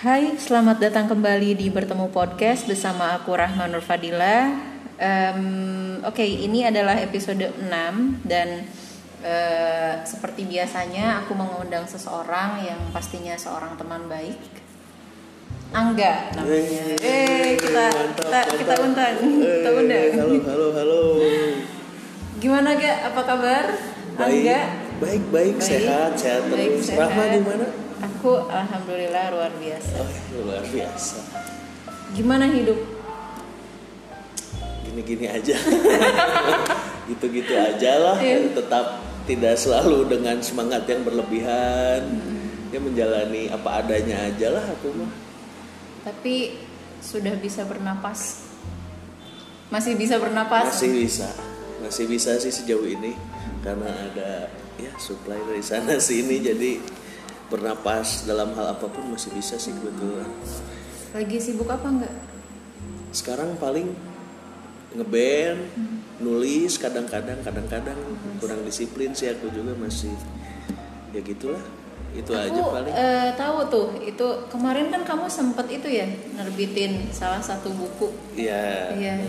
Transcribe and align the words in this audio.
Hai, 0.00 0.32
selamat 0.32 0.80
datang 0.80 1.06
kembali 1.06 1.52
di 1.52 1.68
Bertemu 1.68 2.08
Podcast 2.08 2.64
bersama 2.64 3.12
aku 3.12 3.36
Rahma 3.36 3.68
Nur 3.68 3.84
Fadila. 3.84 4.48
Em, 4.96 5.40
Oke, 6.00 6.24
ini 6.24 6.64
adalah 6.64 6.96
episode 6.96 7.52
6 7.60 7.68
dan 8.24 8.64
eh, 9.20 9.92
seperti 10.00 10.48
biasanya 10.48 11.20
aku 11.20 11.36
mengundang 11.36 11.84
seseorang 11.84 12.64
yang 12.64 12.80
pastinya 12.88 13.36
seorang 13.36 13.76
teman 13.76 14.08
baik. 14.08 14.40
Angga 15.70 16.32
namanya. 16.32 16.96
Eh, 16.96 17.60
kita 17.60 17.84
kita 18.16 18.40
kita 18.56 18.74
undang, 18.80 19.14
Eh, 19.20 19.60
kita 19.60 19.70
undang. 19.76 20.08
Halo, 20.16 20.36
halo, 20.48 20.66
halo. 20.72 21.00
Gimana 22.40 22.72
ga? 22.72 23.12
Apa 23.12 23.20
kabar? 23.22 23.64
Baik, 24.16 24.48
Angga? 24.48 24.60
baik, 24.96 25.22
baik, 25.28 25.54
Baik. 25.60 25.68
sehat, 25.68 26.10
sehat 26.16 26.42
Baik, 26.48 26.80
terus. 26.80 26.88
sehat. 26.88 27.00
Rahma 27.04 27.24
gimana? 27.28 27.66
Aku 28.00 28.48
alhamdulillah 28.48 29.28
luar 29.28 29.52
biasa. 29.60 29.92
Oh, 30.00 30.10
luar 30.40 30.64
biasa. 30.64 31.20
Gimana 32.16 32.48
hidup? 32.48 32.80
Gini-gini 34.88 35.28
aja. 35.28 35.56
Gitu-gitu 37.12 37.52
aja 37.52 37.92
lah. 38.00 38.16
Iya. 38.16 38.56
Tetap 38.56 39.04
tidak 39.28 39.54
selalu 39.60 40.08
dengan 40.08 40.40
semangat 40.40 40.88
yang 40.88 41.04
berlebihan. 41.04 42.08
Ya 42.72 42.78
menjalani 42.80 43.52
apa 43.52 43.84
adanya 43.84 44.32
aja 44.32 44.48
lah 44.48 44.64
aku 44.64 44.96
mah. 44.96 45.12
Tapi 46.08 46.56
sudah 47.04 47.36
bisa 47.36 47.68
bernapas. 47.68 48.48
Masih 49.68 49.94
bisa 49.94 50.16
bernapas? 50.16 50.66
Masih 50.72 50.90
bisa, 50.90 51.30
masih 51.78 52.04
bisa 52.10 52.34
sih 52.42 52.50
sejauh 52.50 52.82
ini 52.82 53.14
karena 53.62 53.86
ada 53.86 54.50
ya 54.80 54.90
supply 54.98 55.38
dari 55.46 55.62
sana 55.62 56.00
sini 56.00 56.42
jadi 56.42 56.82
bernapas 57.50 58.24
dalam 58.24 58.54
hal 58.54 58.78
apa 58.78 58.86
pun 58.86 59.10
masih 59.10 59.34
bisa 59.34 59.58
sih 59.58 59.74
kebetulan. 59.74 60.30
Lagi 61.10 61.36
sibuk 61.42 61.66
apa 61.66 61.86
enggak? 61.90 62.14
sekarang 63.10 63.58
paling 63.58 63.90
ngeband 64.94 65.58
nulis 66.22 66.78
kadang-kadang 66.78 67.38
kadang-kadang 67.42 67.98
kurang 68.38 68.62
disiplin 68.62 69.14
sih 69.14 69.30
aku 69.30 69.50
juga 69.50 69.74
masih 69.78 70.10
ya 71.10 71.18
gitulah 71.22 71.62
itu 72.10 72.30
aja 72.34 72.50
Aku 72.50 72.74
paling 72.74 72.90
eh, 72.90 73.30
tahu 73.38 73.58
tuh, 73.70 73.86
itu 74.02 74.26
kemarin 74.50 74.90
kan 74.90 75.06
kamu 75.06 75.30
sempet 75.30 75.66
itu 75.70 75.86
ya 75.86 76.10
nerbitin 76.34 77.06
salah 77.14 77.38
satu 77.38 77.70
buku. 77.70 78.10
ya 78.34 78.90
Iya. 78.90 79.22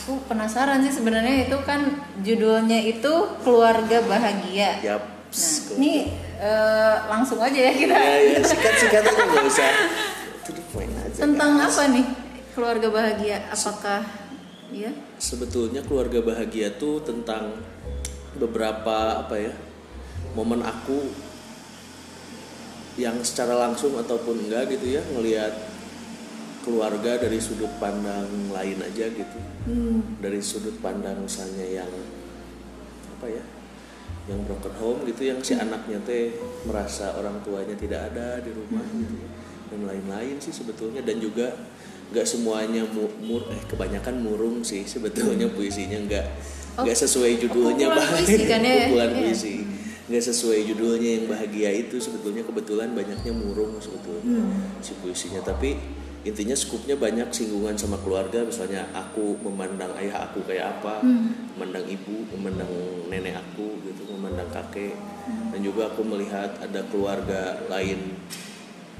Aku 0.00 0.16
penasaran 0.24 0.80
sih 0.80 0.96
sebenarnya 0.96 1.44
itu 1.44 1.60
kan 1.68 1.84
judulnya 2.24 2.80
itu 2.80 3.36
keluarga 3.44 4.00
bahagia. 4.00 4.80
yap 4.80 5.04
Nah, 5.34 5.76
ini 5.76 6.08
eh, 6.36 6.96
langsung 7.06 7.38
aja 7.38 7.56
ya 7.56 7.72
kita. 7.72 7.94
ya 7.94 8.16
ya 8.30 8.40
sikat-sikat 8.40 9.02
aja 9.02 9.22
nggak 9.24 9.44
usah 9.44 9.70
to 10.42 10.50
the 10.52 10.64
point 10.70 10.92
aja 10.98 11.16
Tentang 11.16 11.56
guys. 11.56 11.74
apa 11.74 11.82
nih 11.90 12.06
keluarga 12.52 12.88
bahagia? 12.88 13.38
Apakah 13.48 14.02
ya? 14.70 14.90
sebetulnya 15.16 15.80
keluarga 15.82 16.20
bahagia 16.20 16.74
tuh 16.74 16.98
tentang 17.00 17.58
beberapa 18.34 19.22
apa 19.22 19.38
ya 19.38 19.54
momen 20.34 20.60
aku 20.60 20.98
yang 22.94 23.18
secara 23.22 23.58
langsung 23.58 23.94
ataupun 23.94 24.46
enggak 24.46 24.70
gitu 24.74 24.98
ya 24.98 25.02
ngelihat 25.14 25.54
keluarga 26.62 27.18
dari 27.18 27.38
sudut 27.38 27.70
pandang 27.78 28.26
lain 28.50 28.78
aja 28.80 29.06
gitu 29.10 29.38
Hmm. 29.64 30.20
dari 30.20 30.44
sudut 30.44 30.76
pandang 30.84 31.24
misalnya 31.24 31.64
yang 31.64 31.88
apa 33.16 33.26
ya 33.32 33.40
yang 34.24 34.40
broken 34.42 34.72
home 34.74 35.00
gitu 35.04 35.22
yang 35.26 35.38
si 35.38 35.52
anaknya 35.54 36.00
teh 36.00 36.32
merasa 36.64 37.12
orang 37.14 37.40
tuanya 37.40 37.74
tidak 37.74 38.08
ada 38.08 38.40
di 38.40 38.50
rumah 38.50 38.80
gitu 38.90 39.14
ya. 39.14 39.28
dan 39.68 39.80
lain-lain 39.84 40.36
sih 40.38 40.48
sebetulnya 40.50 41.00
dan 41.00 41.18
juga 41.18 41.52
nggak 42.08 42.24
semuanya 42.24 42.84
mu- 42.86 43.12
mur 43.20 43.44
eh 43.48 43.60
kebanyakan 43.64 44.16
murung 44.18 44.56
sih 44.60 44.84
sebetulnya 44.84 45.48
puisinya 45.48 46.00
nggak 46.00 46.26
nggak 46.76 46.96
sesuai 46.96 47.36
judulnya 47.38 47.86
kumpulan 47.86 48.00
Bang. 48.00 48.12
puisi 48.16 48.44
kan 48.44 48.60
ya? 48.60 48.74
Kumpulan 48.82 49.10
Iya. 49.10 49.18
puisi 49.20 49.54
nggak 50.04 50.20
sesuai 50.22 50.60
judulnya 50.66 51.10
yang 51.14 51.24
bahagia 51.26 51.70
itu 51.74 51.96
sebetulnya 51.96 52.44
kebetulan 52.44 52.92
banyaknya 52.92 53.32
murung 53.32 53.76
sebetulnya 53.76 54.40
si 54.80 54.92
puisinya 55.00 55.40
tapi 55.40 55.76
intinya 56.24 56.56
skupnya 56.56 56.96
banyak 56.96 57.28
singgungan 57.28 57.76
sama 57.76 58.00
keluarga. 58.00 58.40
Misalnya 58.42 58.88
aku 58.90 59.36
memandang 59.40 59.92
ayah 60.00 60.24
aku 60.24 60.40
kayak 60.42 60.80
apa 60.80 61.04
memandang 61.54 61.84
ibu 61.84 62.24
memandang 62.32 62.68
nenek 63.06 63.36
aku 63.36 63.78
gitu 63.84 64.08
memandang 64.10 64.48
kakek. 64.50 64.96
Dan 65.24 65.60
juga 65.60 65.88
aku 65.88 66.04
melihat 66.04 66.52
ada 66.60 66.80
keluarga 66.88 67.60
lain 67.68 68.16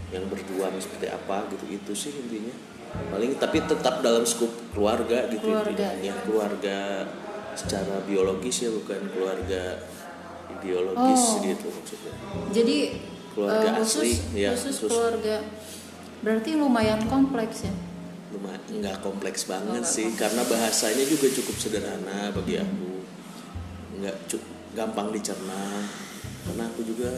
yang 0.09 0.25
berjuang 0.29 0.77
seperti 0.79 1.09
apa 1.09 1.49
gitu. 1.51 1.65
Itu 1.69 1.93
sih 1.93 2.12
intinya. 2.12 2.55
Paling 3.11 3.35
tapi 3.37 3.59
tetap 3.59 4.01
dalam 4.01 4.23
skup 4.23 4.53
keluarga 4.71 5.27
gitu 5.27 5.51
Keluarga. 5.51 5.67
intinya 5.75 5.91
ya 5.99 6.15
keluarga 6.23 6.79
secara 7.55 7.99
biologis 8.06 8.62
ya 8.62 8.71
bukan 8.71 9.01
keluarga 9.11 9.83
ideologis 10.53 11.23
Oh. 11.35 11.43
gitu 11.43 11.67
maksudnya. 11.71 12.12
Jadi 12.53 12.77
Keluarga 13.35 13.67
eh, 13.67 13.75
khusus 13.83 13.99
asli, 13.99 14.12
ya, 14.39 14.55
khusus 14.55 14.75
khusus. 14.79 14.91
keluarga 14.95 15.37
berarti 16.20 16.54
lumayan 16.54 17.02
kompleks 17.04 17.64
ya. 17.64 17.75
lumayan 18.30 18.60
nggak 18.66 18.98
kompleks 19.00 19.47
banget 19.47 19.78
nggak 19.78 19.86
sih 19.88 20.10
karena 20.12 20.42
bahasanya 20.42 21.04
juga 21.04 21.26
cukup 21.32 21.56
sederhana 21.56 22.30
bagi 22.30 22.58
aku. 22.58 22.91
Nggak 23.97 24.16
cu- 24.26 24.48
gampang 24.75 25.08
dicerna 25.08 25.86
karena 26.42 26.66
aku 26.66 26.82
juga 26.82 27.14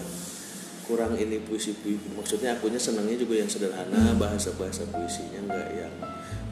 kurang 0.84 1.16
ini 1.16 1.40
puisi 1.40 1.74
puisi 1.74 1.98
maksudnya 2.12 2.54
akunya 2.54 2.76
senangnya 2.76 3.16
juga 3.16 3.34
yang 3.36 3.48
sederhana 3.48 4.14
bahasa 4.14 4.54
bahasa 4.54 4.86
puisinya 4.86 5.40
nggak 5.42 5.68
yang 5.74 5.94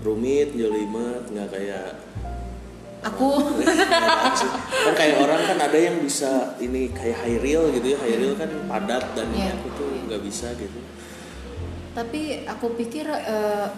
rumit 0.01 0.51
jelimet 0.53 1.23
nggak 1.33 1.49
kayak 1.51 1.93
Aku. 3.05 3.37
Kan 3.37 4.95
kayak 4.97 5.21
orang 5.21 5.45
kan 5.45 5.61
ada 5.61 5.77
yang 5.77 6.01
bisa 6.01 6.57
ini 6.57 6.89
kayak 6.89 7.21
high 7.21 7.37
reel 7.37 7.69
gitu 7.71 7.93
ya 7.93 7.99
high 8.01 8.17
reel 8.17 8.33
kan 8.33 8.49
padat 8.65 9.13
dan 9.13 9.29
ini 9.29 9.45
Iya. 9.45 9.53
aku 9.55 9.69
tuh 9.77 9.93
nggak 10.09 10.25
bisa 10.25 10.49
gitu 10.57 10.81
tapi 11.95 12.43
aku 12.45 12.75
pikir 12.75 13.07
eh, 13.07 13.69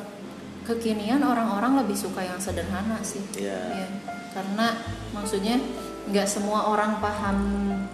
kekinian 0.65 1.23
orang-orang 1.23 1.85
lebih 1.85 1.95
suka 1.95 2.25
yang 2.25 2.41
sederhana 2.41 2.99
sih. 3.01 3.23
Iya. 3.39 3.55
Iya. 3.55 3.89
Karena 4.35 4.75
maksudnya 5.13 5.57
nggak 6.07 6.27
semua 6.27 6.71
orang 6.71 6.99
paham 6.99 7.39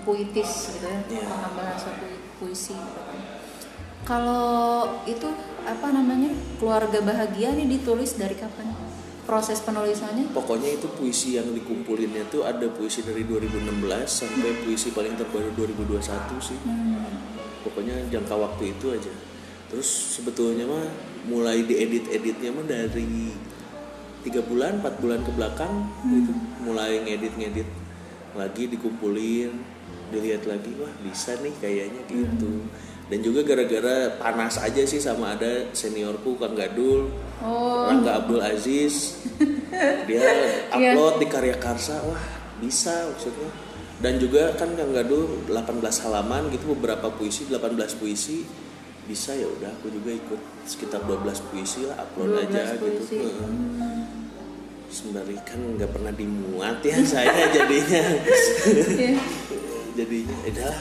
puitis 0.04 0.72
gitu 0.72 0.86
ya, 0.86 1.00
Iya. 1.10 1.26
paham 1.28 1.52
bahasa 1.54 1.90
pu- 1.98 2.22
puisi 2.38 2.72
gitu 2.72 3.00
kan. 3.02 3.18
Kalau 4.02 4.82
itu 5.06 5.30
apa 5.62 5.94
namanya 5.94 6.34
keluarga 6.58 6.98
bahagia 6.98 7.54
nih 7.54 7.78
ditulis 7.78 8.18
dari 8.18 8.34
kapan? 8.34 8.74
Proses 9.22 9.62
penulisannya? 9.62 10.34
Pokoknya 10.34 10.74
itu 10.74 10.90
puisi 10.98 11.38
yang 11.38 11.46
dikumpulinnya 11.54 12.26
tuh 12.26 12.42
ada 12.42 12.66
puisi 12.66 13.06
dari 13.06 13.22
2016 13.22 14.10
sampai 14.10 14.66
puisi 14.66 14.90
paling 14.90 15.14
terbaru 15.14 15.54
2021 15.54 16.42
sih. 16.42 16.58
Hmm. 16.66 17.06
Pokoknya 17.62 18.10
jangka 18.10 18.34
waktu 18.34 18.74
itu 18.74 18.90
aja. 18.90 19.12
Terus 19.72 19.88
sebetulnya 20.20 20.68
mah 20.68 20.84
mulai 21.24 21.64
diedit-editnya 21.64 22.52
mah 22.52 22.68
dari 22.68 23.32
tiga 24.20 24.44
bulan, 24.44 24.84
4 24.84 25.00
bulan 25.00 25.20
ke 25.24 25.32
belakang 25.32 25.74
gitu. 26.12 26.32
Mulai 26.62 27.00
ngedit-ngedit 27.08 27.68
lagi 28.36 28.68
dikumpulin, 28.68 29.50
dilihat 30.12 30.44
lagi 30.44 30.70
wah 30.76 30.92
bisa 31.00 31.32
nih 31.40 31.56
kayaknya 31.56 32.02
gitu. 32.04 32.68
Dan 33.08 33.24
juga 33.24 33.44
gara-gara 33.44 34.12
panas 34.20 34.60
aja 34.60 34.84
sih 34.84 35.00
sama 35.00 35.36
ada 35.36 35.68
seniorku 35.72 36.36
Kang 36.36 36.52
Gadul, 36.52 37.08
Oh, 37.42 37.90
Rangga 37.90 38.22
Abdul 38.22 38.38
Aziz. 38.38 39.18
Dia 40.08 40.22
upload 40.70 41.18
di 41.18 41.26
Karya 41.26 41.58
Karsa 41.58 41.98
wah 42.06 42.22
bisa 42.62 43.10
maksudnya. 43.10 43.50
Dan 43.98 44.22
juga 44.22 44.54
kan 44.54 44.70
Kang 44.78 44.94
Gadul 44.94 45.42
18 45.50 46.04
halaman 46.06 46.54
gitu 46.54 46.70
beberapa 46.78 47.10
puisi 47.10 47.50
18 47.50 47.98
puisi 47.98 48.46
bisa 49.02 49.34
ya 49.34 49.50
udah 49.50 49.70
aku 49.80 49.90
juga 49.90 50.10
ikut 50.14 50.40
sekitar 50.62 51.02
12 51.04 51.48
puisi 51.50 51.84
lah 51.90 51.98
upload 52.06 52.46
12 52.46 52.54
aja 52.54 52.62
gitu 52.78 53.02
puisi. 53.02 53.18
Heeh. 53.18 54.00
sembari 54.92 55.36
kan 55.42 55.58
nggak 55.58 55.90
pernah 55.90 56.12
dimuat 56.14 56.78
ya 56.84 56.96
saya 57.12 57.32
jadinya 57.50 58.02
jadinya 59.96 60.36
udah 60.46 60.74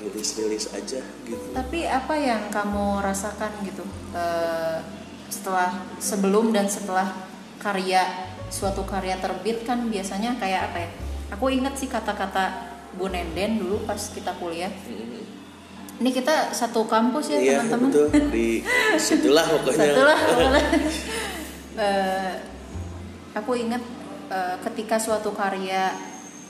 rilis 0.00 0.30
rilis 0.38 0.66
aja 0.70 1.02
gitu 1.26 1.46
Tapi 1.52 1.84
apa 1.84 2.14
yang 2.14 2.48
kamu 2.48 3.02
rasakan 3.02 3.52
gitu 3.66 3.82
eh, 4.14 4.78
setelah 5.26 5.74
sebelum 5.98 6.54
dan 6.54 6.70
setelah 6.70 7.10
karya 7.58 8.06
suatu 8.46 8.86
karya 8.86 9.18
terbit 9.18 9.66
kan 9.66 9.90
biasanya 9.90 10.38
kayak 10.38 10.70
apa 10.70 10.78
ya? 10.86 10.90
Aku 11.34 11.50
ingat 11.50 11.74
sih 11.74 11.90
kata-kata 11.90 12.74
Bu 12.94 13.10
Nenden 13.10 13.58
dulu 13.58 13.82
pas 13.82 13.98
kita 13.98 14.38
kuliah. 14.38 14.70
Mm. 14.86 15.05
Ini 15.96 16.10
kita 16.12 16.52
satu 16.52 16.84
kampus 16.84 17.32
ya 17.32 17.38
iya 17.40 17.58
teman-teman. 17.64 17.88
betul 17.88 18.06
di 18.28 18.60
situlah 19.00 19.46
pokoknya 19.48 19.80
Satu 19.88 20.02
lah. 20.04 20.18
pokoknya. 20.28 20.62
Eh, 21.76 22.32
aku 23.32 23.52
ingat 23.56 23.82
eh, 24.28 24.56
ketika 24.64 24.96
suatu 24.96 25.32
karya 25.32 25.92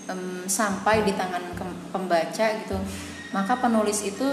em, 0.06 0.46
sampai 0.46 1.02
di 1.02 1.14
tangan 1.14 1.43
pembaca 1.90 2.46
gitu, 2.58 2.78
maka 3.31 3.54
penulis 3.58 4.02
itu 4.02 4.26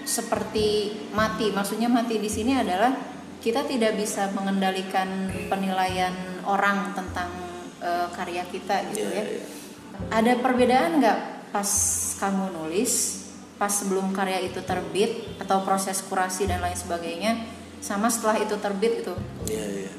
seperti 0.00 0.96
mati 1.12 1.52
maksudnya 1.52 1.86
mati 1.86 2.16
di 2.16 2.26
sini 2.26 2.56
adalah 2.56 2.96
kita 3.40 3.68
tidak 3.68 3.96
bisa 3.96 4.32
mengendalikan 4.32 5.28
penilaian 5.48 6.12
orang 6.44 6.96
tentang 6.96 7.28
uh, 7.80 8.08
karya 8.12 8.44
kita 8.48 8.80
gitu 8.90 9.04
Iya, 9.04 9.12
ya 9.12 9.24
iya. 9.24 9.42
ada 10.08 10.32
perbedaan 10.40 11.04
nggak 11.04 11.18
pas 11.52 11.70
kamu 12.16 12.48
nulis 12.56 13.19
pas 13.60 13.68
sebelum 13.68 14.16
karya 14.16 14.40
itu 14.40 14.64
terbit 14.64 15.36
atau 15.36 15.60
proses 15.60 16.00
kurasi 16.08 16.48
dan 16.48 16.64
lain 16.64 16.72
sebagainya 16.72 17.44
sama 17.84 18.08
setelah 18.08 18.40
itu 18.40 18.56
terbit 18.56 19.04
gitu. 19.04 19.12
Iya 19.52 19.84
iya. 19.84 19.92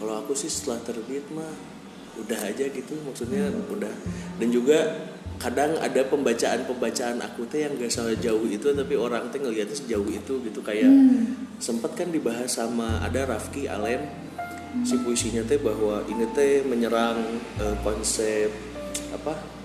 Kalau 0.00 0.24
aku 0.24 0.32
sih 0.32 0.48
setelah 0.48 0.80
terbit 0.80 1.28
mah 1.28 1.52
udah 2.16 2.40
aja 2.40 2.64
gitu 2.72 2.96
maksudnya 3.04 3.52
udah. 3.68 3.92
Dan 4.40 4.48
juga 4.48 5.12
kadang 5.36 5.76
ada 5.76 6.08
pembacaan-pembacaan 6.08 7.20
aku 7.20 7.44
teh 7.52 7.68
yang 7.68 7.76
gak 7.76 7.92
salah 7.92 8.16
jauh 8.16 8.48
itu 8.48 8.72
tapi 8.72 8.96
orang 8.96 9.28
teh 9.28 9.44
ngeliatnya 9.44 9.76
sejauh 9.76 10.08
itu 10.08 10.40
gitu. 10.48 10.64
Kayak 10.64 10.88
sempet 11.60 11.92
kan 12.00 12.08
dibahas 12.08 12.56
sama 12.56 13.04
ada 13.04 13.28
Rafki 13.28 13.68
Alem 13.68 14.08
si 14.88 14.96
puisinya 15.04 15.44
teh 15.44 15.60
bahwa 15.60 16.00
ini 16.08 16.24
teh 16.32 16.64
menyerang 16.64 17.20
eh, 17.60 17.76
konsep 17.84 18.48
apa 19.12 19.55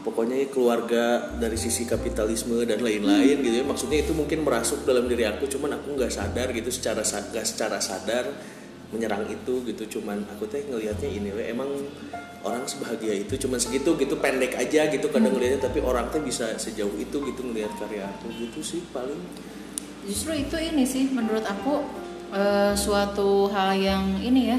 pokoknya 0.00 0.48
keluarga 0.48 1.32
dari 1.36 1.56
sisi 1.60 1.84
kapitalisme 1.84 2.64
dan 2.64 2.80
lain-lain 2.80 3.40
gitu 3.44 3.56
ya. 3.60 3.64
Maksudnya 3.64 3.98
itu 4.04 4.12
mungkin 4.16 4.44
merasuk 4.44 4.84
dalam 4.88 5.06
diri 5.06 5.28
aku 5.28 5.46
cuman 5.46 5.76
aku 5.80 5.96
nggak 5.96 6.12
sadar 6.12 6.50
gitu 6.56 6.72
secara 6.72 7.04
nggak 7.04 7.46
secara 7.46 7.78
sadar 7.78 8.24
menyerang 8.90 9.28
itu 9.28 9.62
gitu. 9.68 10.00
Cuman 10.00 10.24
aku 10.32 10.48
teh 10.48 10.64
ngelihatnya 10.64 11.08
ini 11.08 11.30
we 11.30 11.44
emang 11.52 11.68
orang 12.40 12.64
sebahagia 12.64 13.12
itu 13.20 13.36
cuman 13.36 13.60
segitu 13.60 13.94
gitu 14.00 14.16
pendek 14.16 14.56
aja 14.56 14.88
gitu 14.88 15.12
kadang 15.12 15.36
ngelihatnya 15.36 15.68
tapi 15.68 15.84
orang 15.84 16.08
teh 16.08 16.24
bisa 16.24 16.56
sejauh 16.56 16.96
itu 16.96 17.16
gitu 17.20 17.40
ngelihat 17.44 17.72
karya 17.76 18.08
aku 18.08 18.32
gitu 18.36 18.60
sih 18.64 18.80
paling. 18.90 19.20
Justru 20.08 20.32
itu 20.32 20.56
ini 20.56 20.88
sih 20.88 21.12
menurut 21.12 21.44
aku 21.44 21.84
eh, 22.32 22.72
suatu 22.72 23.52
hal 23.52 23.76
yang 23.76 24.16
ini 24.24 24.56
ya 24.56 24.58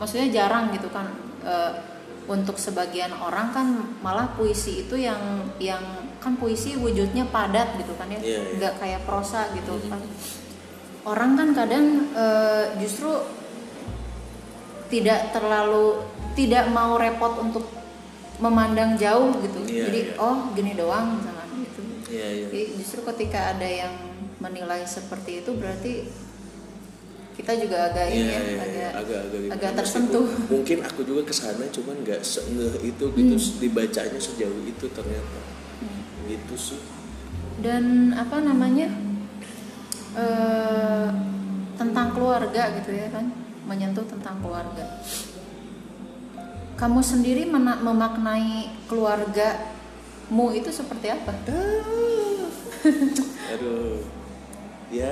maksudnya 0.00 0.32
jarang 0.32 0.72
gitu 0.74 0.88
kan 0.90 1.06
eh, 1.44 1.93
untuk 2.24 2.56
sebagian 2.56 3.12
orang 3.12 3.52
kan 3.52 3.66
malah 4.00 4.32
puisi 4.32 4.88
itu 4.88 4.96
yang 4.96 5.44
yang 5.60 5.82
kan 6.22 6.40
puisi 6.40 6.72
wujudnya 6.80 7.28
padat 7.28 7.76
gitu 7.76 7.92
kan 8.00 8.08
ya 8.08 8.20
iya. 8.24 8.40
nggak 8.56 8.74
kayak 8.80 9.00
prosa 9.04 9.52
gitu 9.52 9.76
kan 9.92 10.00
orang 11.04 11.36
kan 11.36 11.48
kadang 11.52 12.08
eh, 12.16 12.64
justru 12.80 13.12
tidak 14.88 15.36
terlalu 15.36 16.00
tidak 16.32 16.72
mau 16.72 16.96
repot 16.96 17.36
untuk 17.40 17.68
memandang 18.40 18.98
jauh 18.98 19.30
gitu 19.44 19.60
Iya, 19.68 19.82
jadi 19.88 20.00
iya. 20.10 20.14
oh 20.18 20.50
gini 20.56 20.72
doang 20.74 21.20
misalnya 21.20 21.46
gitu 21.60 21.80
Iya 22.10 22.28
iya. 22.30 22.46
jadi 22.50 22.62
justru 22.80 23.00
ketika 23.04 23.54
ada 23.54 23.68
yang 23.68 23.94
menilai 24.40 24.82
seperti 24.88 25.44
itu 25.44 25.50
berarti 25.54 25.92
kita 27.34 27.52
juga 27.58 27.90
agak 27.90 28.06
ini 28.08 28.18
Iya, 28.20 28.30
ya, 28.30 28.40
iya, 28.40 28.54
agak, 28.54 28.62
agak 28.62 28.90
agak 28.94 29.20
agak 29.26 29.50
Meskipun 29.50 29.74
tersentuh. 29.76 30.26
Mungkin 30.48 30.78
aku 30.80 31.00
juga 31.02 31.22
ke 31.24 31.34
sana 31.34 31.64
cuman 31.66 31.96
nggak 32.00 32.20
seengeh 32.22 32.74
itu 32.80 33.04
gitu 33.10 33.34
Hmm. 33.34 33.58
dibacanya 33.58 34.20
sejauh 34.22 34.62
itu 34.64 34.86
ternyata. 34.88 35.40
Gitu 36.24 36.54
sih. 36.54 36.80
Dan 37.58 38.14
apa 38.14 38.38
namanya 38.38 38.86
eh, 40.14 41.08
tentang 41.74 42.14
keluarga 42.14 42.70
gitu 42.78 42.94
ya 42.94 43.10
kan, 43.10 43.26
menyentuh 43.66 44.06
tentang 44.06 44.38
keluarga. 44.38 45.02
Kamu 46.74 47.00
sendiri 47.00 47.44
mena- 47.44 47.78
memaknai 47.78 48.70
keluargamu 48.86 49.58
itu 50.52 50.70
seperti 50.70 51.10
apa? 51.10 51.34
Aduh. 53.50 53.98
Ya 54.92 55.10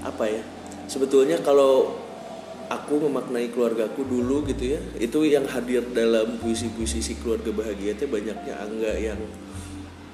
apa 0.00 0.24
ya? 0.24 0.40
Sebetulnya 0.88 1.36
kalau 1.44 2.00
aku 2.72 2.96
memaknai 3.08 3.52
keluargaku 3.52 4.08
dulu 4.08 4.44
gitu 4.48 4.76
ya, 4.76 4.80
itu 4.96 5.20
yang 5.28 5.44
hadir 5.44 5.84
dalam 5.92 6.40
puisi-puisi 6.40 7.04
si 7.04 7.20
keluarga 7.20 7.52
bahagia 7.52 7.92
itu 7.92 8.08
banyaknya 8.08 8.56
angga 8.56 8.92
yang 8.96 9.20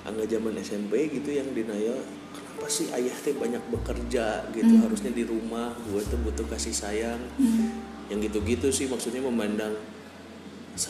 angga 0.05 0.27
zaman 0.27 0.59
SMP 0.61 1.09
gitu 1.09 1.33
yang 1.33 1.49
dinaya 1.55 1.97
kenapa 2.35 2.67
sih 2.67 2.91
ayah 2.93 3.17
teh 3.23 3.35
banyak 3.35 3.63
bekerja 3.71 4.51
gitu? 4.51 4.75
Harusnya 4.83 5.15
di 5.15 5.25
rumah 5.27 5.75
gue 5.91 6.03
tuh 6.07 6.19
butuh 6.23 6.47
kasih 6.51 6.75
sayang. 6.75 7.23
Yang 8.13 8.31
gitu-gitu 8.31 8.69
sih 8.71 8.87
maksudnya 8.91 9.25
memandang 9.25 9.75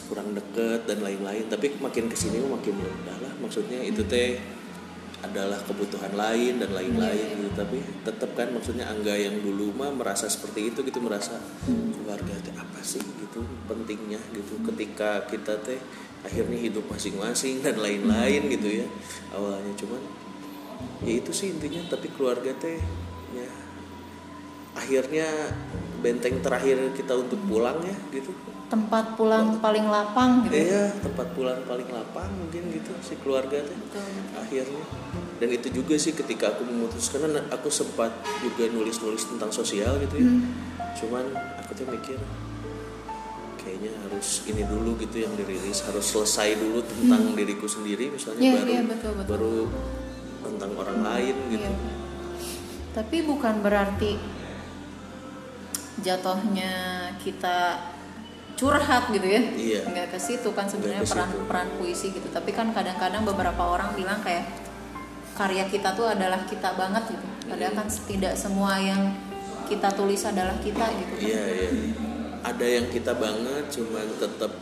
kurang 0.08 0.32
deket 0.32 0.88
dan 0.88 1.04
lain-lain. 1.04 1.44
Tapi 1.48 1.76
makin 1.80 2.08
ke 2.08 2.16
sini 2.16 2.40
makin 2.40 2.74
ya 2.78 2.88
udahlah 2.88 3.32
maksudnya 3.40 3.84
itu 3.84 4.00
teh 4.04 4.40
adalah 5.24 5.56
kebutuhan 5.64 6.12
lain 6.12 6.60
dan 6.60 6.70
lain-lain 6.76 7.26
gitu. 7.40 7.50
Tapi 7.56 7.78
tetap 8.04 8.30
kan 8.36 8.52
maksudnya 8.52 8.86
angga 8.88 9.16
yang 9.16 9.40
dulu 9.40 9.72
mah 9.72 9.90
merasa 9.90 10.28
seperti 10.28 10.70
itu 10.70 10.84
gitu 10.84 11.00
merasa 11.00 11.40
keluarga 11.68 12.34
teh 12.44 12.54
apa 12.54 12.80
sih 12.84 13.00
gitu 13.00 13.40
pentingnya 13.66 14.20
gitu. 14.36 14.60
Ketika 14.68 15.24
kita 15.26 15.58
teh 15.64 15.80
akhirnya 16.24 16.58
hidup 16.60 16.84
masing-masing 16.88 17.64
dan 17.64 17.80
lain-lain 17.80 18.48
gitu 18.52 18.84
ya 18.84 18.86
awalnya. 19.32 19.72
Cuman 19.74 20.00
ya 21.02 21.12
itu 21.18 21.32
sih 21.32 21.50
intinya. 21.50 21.80
Tapi 21.88 22.12
keluarga 22.14 22.52
teh 22.54 22.78
ya 23.34 23.48
akhirnya 24.74 25.26
benteng 26.04 26.44
terakhir 26.44 26.76
kita 26.92 27.16
untuk 27.16 27.40
pulang 27.48 27.80
ya 27.80 27.96
gitu 28.12 28.30
Tempat 28.64 29.14
pulang 29.14 29.60
paling 29.60 29.86
lapang 29.86 30.48
gitu. 30.48 30.56
ya? 30.56 30.64
Iya, 30.64 30.84
tempat 31.04 31.26
pulang 31.36 31.60
paling 31.68 31.88
lapang 31.92 32.30
mungkin 32.32 32.62
gitu 32.72 32.90
si 33.04 33.14
keluarga 33.20 33.60
teh. 33.60 33.78
Akhirnya. 34.40 34.84
Dan 35.38 35.48
itu 35.50 35.68
juga 35.70 35.94
sih 36.00 36.16
ketika 36.16 36.54
aku 36.54 36.64
memutuskan 36.64 37.28
karena 37.28 37.42
aku 37.52 37.68
sempat 37.68 38.10
juga 38.40 38.70
nulis-nulis 38.72 39.28
tentang 39.28 39.50
sosial 39.52 40.00
gitu 40.00 40.16
ya. 40.16 40.30
Hmm. 40.30 40.42
Cuman 40.96 41.24
aku 41.60 41.70
tuh 41.76 41.86
mikir 41.90 42.18
kayaknya 43.60 43.96
harus 44.04 44.44
ini 44.44 44.62
dulu 44.68 44.96
gitu 45.00 45.24
yang 45.24 45.32
dirilis, 45.36 45.84
harus 45.88 46.04
selesai 46.04 46.60
dulu 46.60 46.84
tentang 46.84 47.32
diriku 47.32 47.64
sendiri 47.64 48.12
misalnya 48.12 48.40
Hmm. 48.40 48.48
Iya, 48.48 48.54
baru 48.60 48.70
iya, 48.70 48.82
betul, 48.84 49.12
betul. 49.16 49.30
baru 49.32 49.56
tentang 50.44 50.70
orang 50.76 50.98
lain 51.04 51.36
gitu. 51.52 51.70
Iya. 51.72 51.92
Tapi 52.94 53.16
bukan 53.26 53.54
berarti 53.64 54.12
jatuhnya 56.04 56.72
kita 57.22 57.80
curhat 58.54 59.10
gitu 59.10 59.26
ya. 59.26 59.42
Iya. 59.54 59.80
Nggak 59.90 60.06
ke 60.14 60.18
situ 60.18 60.48
kan 60.54 60.66
sebenarnya 60.66 61.02
peran 61.02 61.30
peran 61.46 61.68
puisi 61.76 62.10
gitu. 62.10 62.26
Tapi 62.30 62.50
kan 62.50 62.70
kadang-kadang 62.70 63.26
beberapa 63.26 63.62
orang 63.66 63.94
bilang 63.94 64.22
kayak 64.22 64.46
karya 65.34 65.66
kita 65.66 65.92
tuh 65.92 66.06
adalah 66.10 66.46
kita 66.46 66.74
banget 66.78 67.10
gitu. 67.10 67.26
Padahal 67.50 67.72
Iya. 67.74 67.78
kan 67.82 67.86
tidak 67.90 68.34
semua 68.38 68.78
yang 68.78 69.02
kita 69.66 69.88
tulis 69.92 70.22
adalah 70.22 70.54
kita 70.62 70.86
gitu 70.94 71.12
kan. 71.18 71.26
Iya, 71.26 71.42
iya. 71.50 71.68
Ada 72.44 72.66
yang 72.68 72.86
kita 72.92 73.16
banget 73.16 73.64
cuman 73.72 74.06
tetap 74.20 74.52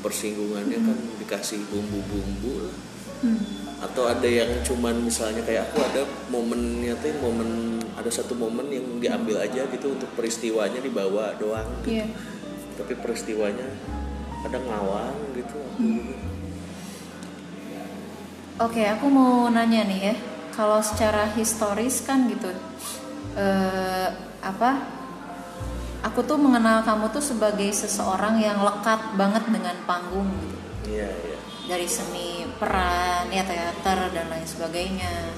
persinggungannya 0.00 0.78
kan 0.80 0.98
dikasih 1.18 1.64
bumbu-bumbu 1.72 2.68
lah. 2.68 2.76
Hmm. 3.24 3.40
atau 3.80 4.04
ada 4.04 4.28
yang 4.28 4.48
cuman 4.64 5.00
misalnya 5.00 5.40
kayak 5.44 5.72
aku 5.72 5.80
ada 5.80 6.04
momennya 6.28 6.92
teh 7.00 7.12
momen 7.24 7.80
ada 7.96 8.08
satu 8.12 8.36
momen 8.36 8.68
yang 8.68 8.84
diambil 9.00 9.40
aja 9.40 9.64
gitu 9.64 9.96
untuk 9.96 10.08
peristiwanya 10.12 10.76
dibawa 10.80 11.32
doang 11.40 11.64
Iya. 11.88 12.04
Tapi 12.74 12.92
peristiwanya 12.98 13.68
kadang 14.44 14.64
ngawang 14.68 15.16
gitu 15.34 15.56
aku 15.56 15.88
juga. 15.88 16.16
Oke, 18.54 18.86
aku 18.86 19.10
mau 19.10 19.50
nanya 19.50 19.82
nih 19.82 20.00
ya. 20.12 20.14
Kalau 20.54 20.78
secara 20.78 21.26
historis 21.34 22.06
kan 22.06 22.30
gitu, 22.30 22.54
eh, 23.34 24.08
apa? 24.38 24.70
Aku 26.06 26.22
tuh 26.22 26.38
mengenal 26.38 26.84
kamu 26.86 27.10
tuh 27.10 27.24
sebagai 27.24 27.66
seseorang 27.74 28.38
yang 28.38 28.62
lekat 28.62 29.16
banget 29.18 29.42
dengan 29.50 29.74
panggung 29.88 30.28
gitu. 30.38 30.58
iya 30.86 31.08
iya 31.24 31.38
Dari 31.64 31.88
seni 31.88 32.46
peran, 32.60 33.32
ya 33.32 33.42
teater 33.42 34.12
dan 34.12 34.28
lain 34.30 34.46
sebagainya. 34.46 35.32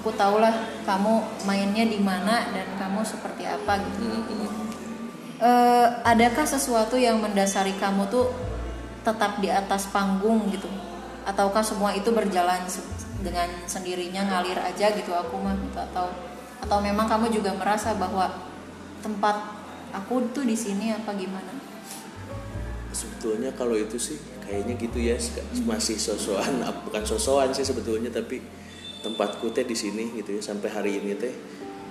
Aku 0.00 0.10
tahulah 0.16 0.82
kamu 0.88 1.44
mainnya 1.46 1.84
di 1.86 2.00
mana 2.00 2.48
dan 2.50 2.66
kamu 2.80 3.04
seperti 3.06 3.44
apa 3.46 3.78
gitu. 3.86 4.24
Eh, 5.40 5.88
adakah 6.04 6.44
sesuatu 6.44 7.00
yang 7.00 7.16
mendasari 7.16 7.72
kamu 7.80 8.12
tuh 8.12 8.28
tetap 9.00 9.40
di 9.40 9.48
atas 9.48 9.88
panggung 9.88 10.52
gitu? 10.52 10.68
Ataukah 11.24 11.64
semua 11.64 11.96
itu 11.96 12.12
berjalan 12.12 12.60
dengan 13.24 13.48
sendirinya 13.64 14.28
ngalir 14.28 14.60
aja 14.60 14.92
gitu 14.92 15.16
aku 15.16 15.40
mah 15.40 15.56
gitu? 15.56 15.80
Atau 15.80 16.12
atau 16.60 16.78
memang 16.84 17.08
kamu 17.08 17.32
juga 17.32 17.56
merasa 17.56 17.96
bahwa 17.96 18.28
tempat 19.00 19.64
aku 19.96 20.28
tuh 20.36 20.44
di 20.44 20.52
sini 20.52 20.92
apa 20.92 21.16
gimana? 21.16 21.56
Sebetulnya 22.92 23.48
kalau 23.56 23.80
itu 23.80 23.96
sih 23.96 24.20
kayaknya 24.44 24.76
gitu 24.76 25.00
ya 25.00 25.16
masih 25.64 25.96
sosokan 25.96 26.60
bukan 26.84 27.00
sosokan 27.00 27.48
sih 27.56 27.64
sebetulnya 27.64 28.12
tapi 28.12 28.44
tempatku 29.00 29.56
teh 29.56 29.64
di 29.64 29.72
sini 29.72 30.20
gitu 30.20 30.36
ya 30.36 30.42
sampai 30.44 30.68
hari 30.68 31.00
ini 31.00 31.16
teh 31.16 31.32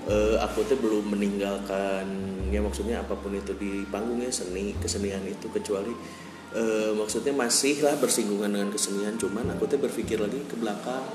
eh, 0.09 0.35
aku 0.37 0.65
teh 0.65 0.75
belum 0.75 1.05
meninggalkan 1.07 2.05
ya 2.49 2.59
maksudnya 2.59 2.99
apa 2.99 3.13
pun 3.13 3.31
itu 3.31 3.53
di 3.53 3.85
panggung 3.85 4.17
ya 4.17 4.29
seni 4.29 4.73
kesenian 4.75 5.21
itu 5.23 5.47
kecuali 5.47 5.93
eh, 6.51 6.91
maksudnya 6.91 7.29
masih 7.31 7.79
lah 7.79 7.93
bersinggungan 7.95 8.49
dengan 8.49 8.69
kesenian. 8.69 9.15
Cuman 9.15 9.45
aku 9.49 9.63
teh 9.63 9.77
berpikir 9.77 10.17
lagi 10.17 10.41
ke 10.43 10.55
belakang. 10.55 11.05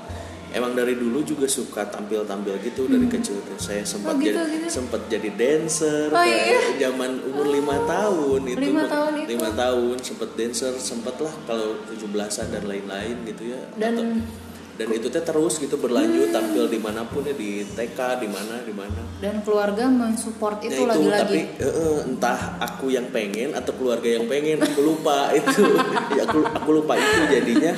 Emang 0.55 0.71
dari 0.71 0.95
dulu 0.95 1.19
juga 1.19 1.43
suka 1.45 1.83
tampil-tampil 1.83 2.55
gitu 2.63 2.87
dari 2.87 3.03
kecil 3.05 3.43
tuh. 3.43 3.59
Saya 3.59 3.83
sempat 3.83 4.15
Oh, 4.15 4.23
gitu, 4.23 4.39
jadi 4.39 4.55
gitu. 4.55 4.71
sempat 4.71 5.01
jadi 5.11 5.27
dancer 5.35 6.07
Oh, 6.07 6.15
kayak 6.15 6.79
zaman 6.79 7.19
umur 7.27 7.51
lima 7.51 7.75
tahun 7.83 8.41
itu. 8.47 8.63
Lima 8.63 8.87
tahun 8.87 9.11
itu. 9.19 9.27
lima 9.35 9.49
tahun 9.51 9.95
sempat 9.99 10.29
dancer 10.31 10.71
sempat 10.79 11.19
lah 11.19 11.35
kalau 11.43 11.75
17-an 11.91 12.47
dan 12.49 12.63
lain-lain 12.63 13.15
gitu 13.27 13.51
ya. 13.51 13.59
Dan- 13.75 13.99
Atau- 13.99 14.44
dan 14.75 14.91
itu 14.91 15.07
teh 15.07 15.23
terus 15.23 15.55
gitu 15.55 15.79
berlanjut 15.79 16.35
tampil 16.35 16.67
di 16.67 16.75
mana 16.75 17.07
pun 17.07 17.23
ya 17.23 17.31
di 17.31 17.63
TK 17.63 17.99
di 18.19 18.27
mana 18.27 18.59
di 18.59 18.73
mana. 18.75 19.01
Dan 19.23 19.39
keluarga 19.39 19.87
mensupport 19.87 20.59
Nah, 20.59 20.67
itu 20.67 20.81
lagi-lagi. 20.83 21.21
tapi 21.23 21.39
eh, 21.63 21.67
eh, 21.67 21.97
entah 22.11 22.59
aku 22.59 22.91
yang 22.91 23.07
pengen 23.15 23.55
atau 23.55 23.71
keluarga 23.71 24.07
yang 24.19 24.27
pengen 24.27 24.59
aku 24.59 24.79
lupa 24.83 25.31
itu. 25.31 25.63
Ya, 26.15 26.23
aku 26.27 26.43
aku 26.43 26.69
lupa 26.75 26.99
itu 26.99 27.23
jadinya. 27.31 27.71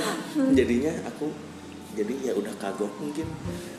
Jadinya 0.53 0.93
aku 1.05 1.29
jadi 1.93 2.13
ya 2.29 2.33
udah 2.33 2.53
kagok 2.57 2.93
mungkin. 2.97 3.25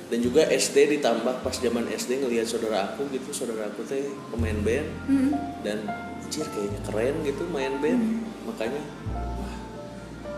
Dan 0.09 0.19
juga 0.25 0.47
SD 0.47 0.99
ditambah 0.99 1.43
pas 1.43 1.55
zaman 1.59 1.91
SD 1.91 2.23
ngelihat 2.23 2.47
saudara 2.47 2.91
aku 2.95 3.07
gitu 3.11 3.31
saudara 3.35 3.67
aku 3.71 3.83
teh 3.87 4.07
pemain 4.31 4.59
band. 4.63 4.89
Hmm. 5.11 5.31
dan 5.67 5.79
anjir 6.23 6.47
kayaknya 6.55 6.81
keren 6.87 7.15
gitu 7.27 7.43
main 7.51 7.75
band. 7.83 8.23
Makanya 8.47 8.83
wah 9.11 9.18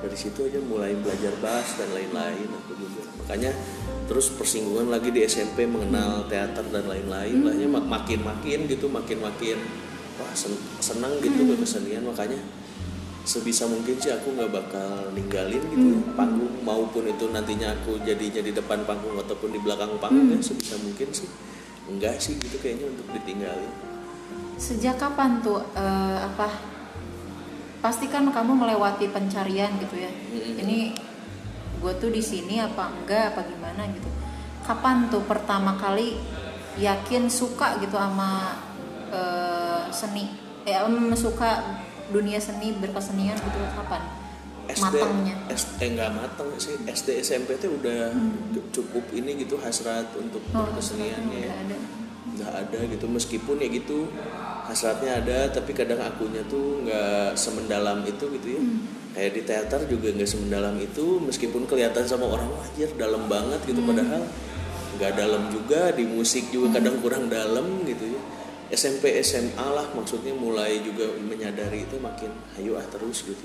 dari 0.01 0.17
situ 0.17 0.49
aja 0.49 0.59
mulai 0.65 0.97
belajar 0.97 1.33
bass 1.45 1.77
dan 1.77 1.93
lain-lain 1.93 2.49
aku 2.49 2.73
juga. 2.77 3.05
Makanya 3.25 3.53
terus 4.09 4.33
persinggungan 4.35 4.91
lagi 4.91 5.15
di 5.15 5.23
SMP 5.23 5.69
mengenal 5.69 6.27
teater 6.27 6.67
dan 6.73 6.85
lain-lain. 6.89 7.45
Lahnya 7.45 7.69
mak 7.69 7.87
makin 7.87 8.21
makin 8.25 8.67
gitu 8.67 8.89
makin 8.89 9.21
makin 9.23 9.57
wah 10.21 10.33
sen- 10.37 10.65
senang 10.81 11.17
gitu 11.25 11.49
ke 11.49 11.55
kesenian 11.65 12.05
makanya 12.05 12.41
sebisa 13.25 13.69
mungkin 13.69 14.01
sih 14.01 14.11
aku 14.11 14.33
nggak 14.33 14.49
bakal 14.49 15.13
ninggalin 15.13 15.61
gitu 15.71 15.87
ya, 15.93 16.01
panggung 16.17 16.51
maupun 16.65 17.05
itu 17.05 17.29
nantinya 17.29 17.77
aku 17.77 18.01
jadinya 18.03 18.41
di 18.41 18.53
depan 18.53 18.81
panggung 18.89 19.13
ataupun 19.21 19.53
di 19.53 19.61
belakang 19.61 19.93
panggung 20.01 20.33
ya 20.33 20.41
sebisa 20.41 20.77
mungkin 20.81 21.09
sih. 21.13 21.29
Enggak 21.89 22.17
sih 22.17 22.41
gitu 22.41 22.57
kayaknya 22.59 22.89
untuk 22.89 23.07
ditinggalin. 23.13 23.73
Sejak 24.57 24.97
kapan 25.01 25.41
tuh 25.45 25.61
eh, 25.77 26.19
apa 26.21 26.49
pasti 27.81 28.07
kan 28.07 28.29
kamu 28.29 28.53
melewati 28.57 29.09
pencarian 29.09 29.73
gitu 29.79 29.97
ya. 29.97 30.13
Ini 30.57 30.93
gue 31.81 31.93
tuh 31.97 32.13
di 32.13 32.21
sini 32.21 32.61
apa 32.61 32.93
enggak 32.93 33.33
apa 33.33 33.41
gimana 33.45 33.89
gitu. 33.91 34.09
Kapan 34.63 35.09
tuh 35.09 35.25
pertama 35.25 35.75
kali 35.75 36.21
yakin 36.77 37.27
suka 37.27 37.81
gitu 37.81 37.97
sama 37.97 38.61
eh, 39.11 39.83
seni? 39.91 40.29
Eh 40.63 40.77
em, 40.77 41.11
suka 41.17 41.81
dunia 42.09 42.37
seni 42.37 42.77
berkesenian 42.77 43.35
gitu 43.35 43.59
kapan? 43.75 44.03
SD 44.71 44.85
matangnya? 44.87 45.35
SD 45.51 45.81
enggak 45.89 46.11
matang 46.15 46.47
sih. 46.55 46.77
SD 46.85 47.09
SMP 47.19 47.59
tuh 47.59 47.75
udah 47.75 48.13
cukup 48.71 49.03
ini 49.11 49.41
gitu 49.41 49.59
hasrat 49.59 50.07
untuk 50.15 50.39
Oh, 50.53 50.63
berkeseniannya 50.63 51.43
udah 51.43 51.59
ada. 51.59 51.77
nggak 52.31 52.53
ada 52.55 52.79
gitu. 52.87 53.09
Meskipun 53.09 53.57
ya 53.59 53.67
gitu 53.67 54.07
hasratnya 54.71 55.19
ada 55.19 55.39
tapi 55.51 55.75
kadang 55.75 55.99
akunya 55.99 56.47
tuh 56.47 56.87
nggak 56.87 57.35
semendalam 57.35 58.07
itu 58.07 58.25
gitu 58.39 58.49
ya. 58.55 58.63
Kayak 59.11 59.33
di 59.35 59.43
teater 59.43 59.81
juga 59.91 60.09
nggak 60.15 60.31
semendalam 60.31 60.79
itu 60.79 61.19
meskipun 61.19 61.67
kelihatan 61.67 62.07
sama 62.07 62.31
orang 62.31 62.47
wajir 62.55 62.95
dalam 62.95 63.27
banget 63.27 63.59
gitu. 63.67 63.83
Padahal 63.83 64.23
nggak 64.97 65.13
dalam 65.19 65.43
juga 65.51 65.91
di 65.91 66.07
musik 66.07 66.49
juga 66.55 66.79
kadang 66.79 67.03
kurang 67.03 67.27
dalam 67.27 67.83
gitu 67.85 68.07
ya. 68.15 68.21
SMP 68.71 69.19
SMA 69.27 69.67
lah 69.67 69.91
maksudnya 69.99 70.31
mulai 70.31 70.79
juga 70.79 71.11
menyadari 71.19 71.91
itu 71.91 71.99
makin 71.99 72.31
ayo 72.63 72.79
ah 72.79 72.87
terus 72.87 73.27
gitu. 73.27 73.45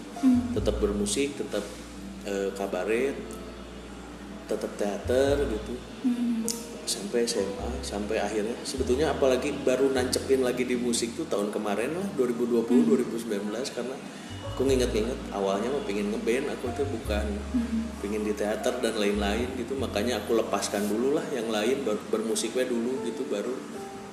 Tetap 0.53 0.77
bermusik 0.77 1.33
tetap 1.41 1.65
eh, 2.29 2.53
kabaret 2.53 3.17
tetap 4.45 4.71
teater 4.77 5.41
gitu 5.49 5.73
sampai 6.85 7.25
SMA 7.25 7.69
sampai 7.81 8.21
akhirnya. 8.21 8.55
Sebetulnya 8.61 9.11
apalagi 9.11 9.51
baru 9.65 9.91
nancepin 9.91 10.45
lagi 10.45 10.63
di 10.63 10.77
musik 10.77 11.17
tuh 11.17 11.25
tahun 11.25 11.49
kemarin 11.49 11.97
lah 11.97 12.07
2020 12.17 12.65
2019 12.65 13.75
karena 13.75 13.97
aku 14.55 14.61
nginget-nginget 14.63 15.19
awalnya 15.35 15.67
mah 15.67 15.83
pengen 15.83 16.15
ngeband 16.15 16.47
aku 16.47 16.71
tuh 16.77 16.87
bukan 16.87 17.27
pengen 17.99 18.23
di 18.23 18.31
teater 18.31 18.79
dan 18.79 18.95
lain-lain 18.95 19.49
gitu. 19.59 19.75
Makanya 19.75 20.23
aku 20.23 20.37
lepaskan 20.39 20.87
dulu 20.87 21.17
lah 21.17 21.25
yang 21.33 21.49
lain 21.51 21.83
baru 21.83 22.01
bermusiknya 22.07 22.69
dulu 22.69 23.03
gitu 23.03 23.27
baru 23.27 23.51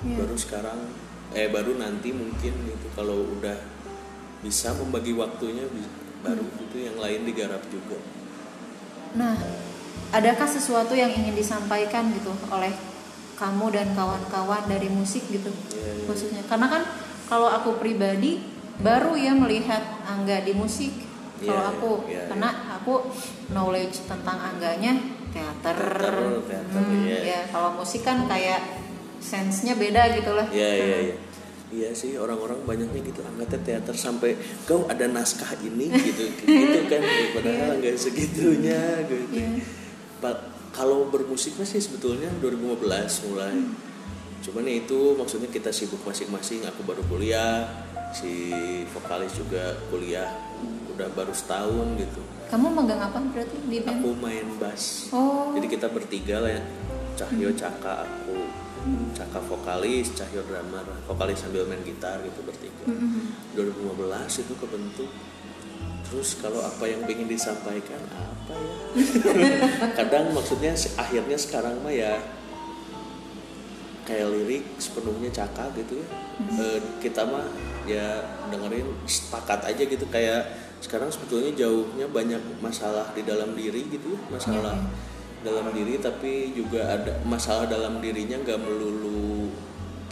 baru 0.03 0.35
sekarang 0.35 0.83
eh 1.31 1.47
baru 1.47 1.79
nanti 1.79 2.11
mungkin 2.11 2.53
gitu. 2.67 2.87
Kalau 2.97 3.23
udah 3.39 3.55
bisa 4.43 4.75
membagi 4.75 5.15
waktunya 5.15 5.63
baru 6.19 6.43
gitu 6.59 6.77
yang 6.83 6.97
lain 6.99 7.23
digarap 7.23 7.63
juga. 7.71 7.95
Nah, 9.13 9.37
adakah 10.11 10.45
sesuatu 10.45 10.93
yang 10.93 11.09
ingin 11.09 11.33
disampaikan 11.33 12.13
gitu 12.13 12.29
oleh 12.49 12.69
kamu 13.33 13.73
dan 13.73 13.87
kawan-kawan 13.97 14.63
dari 14.69 14.87
musik 14.87 15.25
gitu 15.27 15.49
Iya, 15.73 15.89
iya. 15.99 16.05
khususnya? 16.05 16.41
Karena 16.45 16.69
kan 16.69 16.83
kalau 17.25 17.49
aku 17.49 17.81
pribadi 17.81 18.39
baru 18.77 19.17
ya 19.17 19.33
melihat 19.33 19.81
Angga 20.05 20.45
di 20.45 20.53
musik. 20.53 20.93
Iya, 21.41 21.49
Kalau 21.49 21.59
iya, 21.59 21.71
aku 21.73 21.91
iya, 22.07 22.23
karena 22.29 22.49
aku 22.77 22.93
knowledge 23.51 24.05
tentang 24.05 24.37
Angganya 24.37 24.93
teater. 25.33 25.75
Teater, 25.75 26.15
teater, 26.45 26.77
Hmm, 26.77 27.03
iya. 27.09 27.19
ya 27.25 27.39
kalau 27.49 27.73
musik 27.73 28.05
kan 28.05 28.29
kayak 28.29 28.61
sense-nya 29.17 29.73
beda 29.75 30.13
gitu 30.13 30.31
lah. 30.37 30.45
Iya 30.53 30.69
iya 30.71 30.97
iya. 31.09 31.15
Iya 31.73 31.89
sih 31.89 32.13
orang-orang 32.21 32.61
banyaknya 32.69 33.01
gitu 33.01 33.25
angkatnya 33.25 33.59
teater 33.65 33.97
sampai 33.97 34.37
kau 34.69 34.85
ada 34.85 35.09
naskah 35.09 35.57
ini 35.57 35.89
gitu 35.89 36.29
gitu 36.45 36.79
kan 36.85 37.01
padahal 37.33 37.81
nggak 37.81 37.97
segitunya 37.97 39.09
gitu. 39.09 39.25
Iya. 39.33 39.49
Kalau 40.73 41.05
bermusik 41.13 41.53
sih 41.61 41.81
sebetulnya 41.83 42.33
2015 42.41 43.29
mulai. 43.29 43.53
Cuman 44.43 44.67
ya 44.67 44.75
itu 44.81 45.15
maksudnya 45.15 45.47
kita 45.47 45.69
sibuk 45.69 46.01
masing-masing. 46.03 46.65
Aku 46.67 46.81
baru 46.83 47.05
kuliah, 47.07 47.69
si 48.11 48.51
vokalis 48.91 49.37
juga 49.37 49.77
kuliah 49.87 50.27
udah 50.93 51.09
baru 51.17 51.33
setahun 51.33 51.87
gitu. 51.97 52.21
Kamu 52.53 52.69
megang 52.69 53.01
apa 53.01 53.17
berarti 53.17 53.57
di 53.65 53.81
band? 53.81 54.01
Aku 54.01 54.13
main 54.21 54.45
bass. 54.61 55.09
Oh. 55.09 55.49
Jadi 55.57 55.65
kita 55.65 55.89
bertiga 55.89 56.37
lah 56.37 56.53
ya. 56.53 56.63
Cahyo, 57.17 57.49
Caka, 57.53 58.05
aku. 58.05 58.37
Caka 59.17 59.39
vokalis, 59.41 60.13
Cahyo 60.13 60.45
drummer, 60.45 60.85
vokalis 61.09 61.41
sambil 61.41 61.65
main 61.65 61.81
gitar 61.81 62.21
gitu 62.21 62.45
bertiga. 62.45 62.85
Mm-mm. 62.85 63.57
2015 63.57 64.43
itu 64.45 64.53
kebentuk. 64.57 65.09
Terus 66.13 66.37
kalau 66.37 66.61
apa 66.61 66.85
yang 66.85 67.01
ingin 67.09 67.25
disampaikan 67.25 67.97
apa 68.13 68.53
ya? 68.53 68.77
Kadang 69.97 70.29
maksudnya 70.29 70.77
akhirnya 70.93 71.33
sekarang 71.41 71.81
mah 71.81 71.89
ya 71.89 72.21
kayak 74.05 74.29
lirik 74.29 74.61
sepenuhnya 74.77 75.33
Caka 75.33 75.73
gitu 75.73 75.97
ya. 75.97 76.07
Eh, 76.61 76.79
kita 77.01 77.25
mah 77.25 77.49
ya 77.89 78.21
dengerin 78.53 78.85
sepakat 79.09 79.73
aja 79.73 79.83
gitu 79.89 80.05
kayak 80.13 80.53
sekarang 80.85 81.09
sebetulnya 81.09 81.49
jauhnya 81.57 82.05
banyak 82.05 82.61
masalah 82.61 83.09
di 83.17 83.25
dalam 83.25 83.57
diri 83.57 83.89
gitu 83.89 84.13
ya, 84.13 84.37
masalah 84.37 84.75
dalam 85.41 85.73
diri 85.73 85.97
tapi 85.97 86.53
juga 86.53 86.93
ada 86.93 87.25
masalah 87.25 87.65
dalam 87.65 87.97
dirinya 88.03 88.37
nggak 88.37 88.61
melulu 88.61 89.49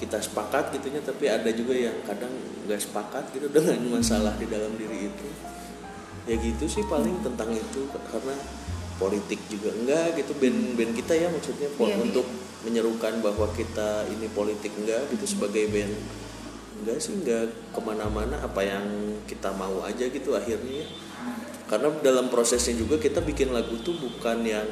kita 0.01 0.17
sepakat 0.17 0.73
gitunya 0.73 0.97
tapi 1.03 1.29
ada 1.29 1.47
juga 1.53 1.77
yang 1.77 1.93
kadang 2.09 2.33
nggak 2.65 2.81
sepakat 2.81 3.29
gitu 3.37 3.51
dengan 3.55 4.01
masalah 4.01 4.33
di 4.41 4.49
dalam 4.49 4.73
diri 4.79 5.13
itu 5.13 5.29
ya 6.21 6.35
gitu 6.37 6.65
sih 6.69 6.85
paling 6.85 7.17
tentang 7.21 7.49
itu 7.49 7.81
karena 7.89 8.35
politik 8.95 9.41
juga. 9.49 9.73
Enggak 9.73 10.13
gitu. 10.15 10.37
Band-band 10.37 10.93
kita 10.93 11.13
ya 11.17 11.27
maksudnya 11.27 11.69
po- 11.73 11.89
Iya, 11.89 11.97
untuk 11.97 12.27
menyerukan 12.61 13.25
bahwa 13.25 13.49
kita 13.51 14.05
ini 14.07 14.29
politik 14.29 14.69
enggak 14.77 15.09
gitu. 15.09 15.25
Sebagai 15.25 15.65
band 15.73 15.93
enggak 16.81 16.97
sih 17.01 17.17
enggak 17.17 17.49
ke 17.73 17.79
mana-mana. 17.81 18.37
Apa 18.37 18.61
yang 18.61 18.85
kita 19.25 19.49
mau 19.57 19.81
aja 19.81 20.05
gitu 20.05 20.37
akhirnya 20.37 20.85
ya. 20.85 20.89
karena 21.65 21.87
dalam 22.03 22.27
prosesnya 22.27 22.75
juga 22.75 22.99
kita 22.99 23.23
bikin 23.23 23.55
lagu 23.55 23.79
tuh 23.79 23.95
bukan 23.95 24.43
yang 24.43 24.67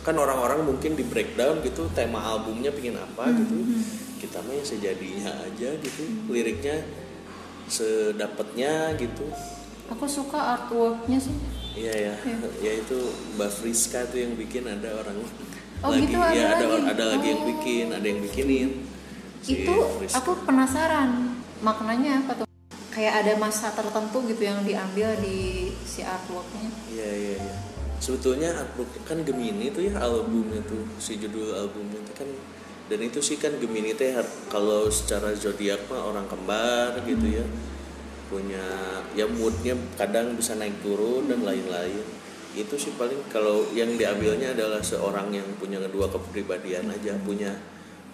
kan 0.00 0.16
orang-orang 0.16 0.64
mungkin 0.64 0.96
di 0.96 1.04
breakdown 1.04 1.62
gitu. 1.62 1.86
Tema 1.94 2.18
albumnya 2.18 2.74
pingin 2.74 2.98
apa 2.98 3.30
gitu. 3.30 3.54
kita 4.18 4.42
mah 4.42 4.50
ya 4.50 4.64
sejadinya 4.66 5.30
aja 5.46 5.68
gitu. 5.78 6.02
Liriknya 6.26 6.82
sedapatnya 7.68 8.96
gitu 8.96 9.28
Aku 9.88 10.04
suka 10.04 10.36
artworknya 10.54 11.16
sih. 11.16 11.32
Iya 11.72 11.94
ya, 11.94 12.14
ya 12.58 12.72
itu 12.74 12.98
Mbak 13.34 13.50
Friska 13.54 14.02
tuh 14.06 14.18
yang 14.18 14.34
bikin 14.34 14.66
ada 14.66 14.98
orang 14.98 15.14
Oh, 15.78 15.94
lagi, 15.94 16.10
gitu, 16.10 16.18
ada 16.18 16.34
ya 16.34 16.46
ada 16.52 16.66
lagi. 16.66 16.86
ada 16.90 17.04
lagi 17.06 17.26
yang 17.28 17.38
Oh. 17.40 17.48
bikin, 17.54 17.86
ada 17.94 18.02
yang 18.02 18.20
bikinin. 18.20 18.70
Si 19.38 19.62
itu 19.62 19.74
Friska. 19.96 20.18
aku 20.18 20.30
penasaran 20.42 21.38
maknanya 21.62 22.26
apa 22.26 22.32
tuh 22.34 22.46
kayak 22.90 23.22
ada 23.22 23.32
masa 23.38 23.70
tertentu 23.70 24.26
gitu 24.26 24.42
yang 24.42 24.66
diambil 24.66 25.14
di 25.18 25.70
si 25.80 26.02
artworknya 26.02 26.66
Iya 26.90 27.08
iya 27.08 27.34
iya. 27.38 27.54
Sebetulnya 27.98 28.50
artbook 28.54 28.90
kan 29.02 29.22
Gemini 29.22 29.70
tuh 29.70 29.86
ya 29.86 29.94
albumnya 29.98 30.58
tuh 30.62 30.82
si 30.98 31.14
judul 31.14 31.54
albumnya 31.54 32.02
tuh 32.04 32.14
kan 32.16 32.28
dan 32.88 32.98
itu 32.98 33.18
sih 33.18 33.38
kan 33.38 33.54
Gemini 33.54 33.94
teh 33.94 34.10
kalau 34.46 34.86
secara 34.88 35.30
zodiak 35.34 35.86
mah 35.86 36.02
orang 36.04 36.26
kembar 36.26 36.98
gitu 37.04 37.38
ya 37.38 37.46
punya 38.28 38.62
ya 39.16 39.24
moodnya 39.24 39.74
kadang 39.96 40.36
bisa 40.36 40.54
naik 40.54 40.78
turun 40.84 41.28
dan 41.28 41.42
lain-lain. 41.42 42.04
Itu 42.56 42.76
sih 42.80 42.94
paling 42.96 43.28
kalau 43.32 43.68
yang 43.72 43.96
diambilnya 43.96 44.52
adalah 44.56 44.80
seorang 44.80 45.32
yang 45.32 45.48
punya 45.56 45.80
dua 45.88 46.08
kepribadian 46.08 46.92
aja 46.92 47.16
punya 47.24 47.52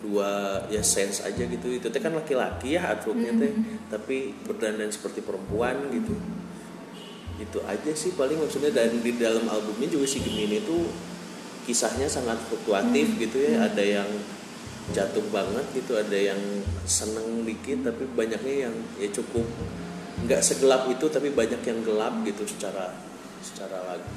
dua 0.03 0.63
ya 0.71 0.81
sense 0.81 1.27
aja 1.27 1.45
gitu. 1.45 1.67
Itu 1.71 1.91
teh 1.91 2.01
kan 2.01 2.15
laki-laki 2.15 2.79
ya 2.79 2.95
artworknya 2.95 3.33
teh. 3.37 3.53
Tapi 3.91 4.33
berdandan 4.47 4.91
seperti 4.91 5.23
perempuan 5.23 5.91
gitu. 5.91 6.15
Itu 7.43 7.59
aja 7.67 7.93
sih 7.93 8.15
paling 8.15 8.39
maksudnya. 8.39 8.71
Dan 8.71 9.03
di 9.03 9.19
dalam 9.19 9.51
albumnya 9.51 9.91
juga 9.91 10.07
si 10.07 10.23
Gemini 10.23 10.63
itu 10.63 10.87
kisahnya 11.67 12.07
sangat 12.07 12.39
fluktuatif 12.47 13.19
gitu 13.19 13.37
ya. 13.39 13.67
Ada 13.67 13.83
yang 13.83 14.11
jatuh 14.93 15.25
banget 15.33 15.65
gitu 15.73 15.97
ada 15.97 16.13
yang 16.13 16.37
seneng 16.85 17.49
dikit 17.49 17.89
tapi 17.89 18.05
banyaknya 18.13 18.69
yang 18.69 18.75
ya 19.01 19.09
cukup 19.09 19.47
nggak 20.21 20.41
segelap 20.41 20.87
itu 20.87 21.07
tapi 21.07 21.29
banyak 21.29 21.59
yang 21.61 21.83
gelap 21.83 22.15
gitu 22.23 22.47
secara 22.47 22.95
secara 23.41 23.79
lagu 23.85 24.09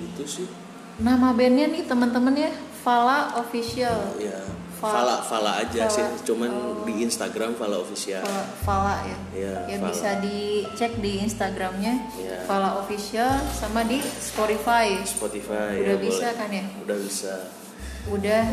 itu 0.00 0.24
sih 0.24 0.48
Nama 0.94 1.34
bandnya 1.34 1.66
nih 1.68 1.84
teman-teman 1.84 2.38
ya, 2.38 2.54
Fala 2.80 3.34
Official. 3.36 4.14
ya 4.16 4.38
Fala. 4.74 4.94
Fala 4.94 5.14
Fala 5.18 5.50
Fala. 5.50 5.50
aja 5.58 5.82
sih 5.88 6.06
cuman 6.22 6.46
Oh. 6.46 6.84
di 6.84 7.02
Instagram 7.02 7.54
Fala 7.54 7.78
official 7.78 8.22
Fala, 8.22 8.44
Fala 8.62 8.94
ya. 9.02 9.18
Iya, 9.32 9.54
ya 9.66 9.76
Fala. 9.76 9.88
bisa 9.88 10.10
dicek 10.20 10.92
di 10.98 11.18
Instagramnya 11.18 11.94
Iya. 12.14 12.44
Fala 12.44 12.78
Official 12.78 13.26
sama 13.50 13.82
di 13.82 13.98
Spotify. 13.98 15.02
Spotify 15.02 15.80
Udah 15.80 15.88
ya, 15.88 15.98
bisa 15.98 16.26
boleh. 16.26 16.38
kan 16.38 16.50
ya? 16.52 16.64
udah 16.78 16.96
bisa 17.00 17.32
Udah 18.06 18.44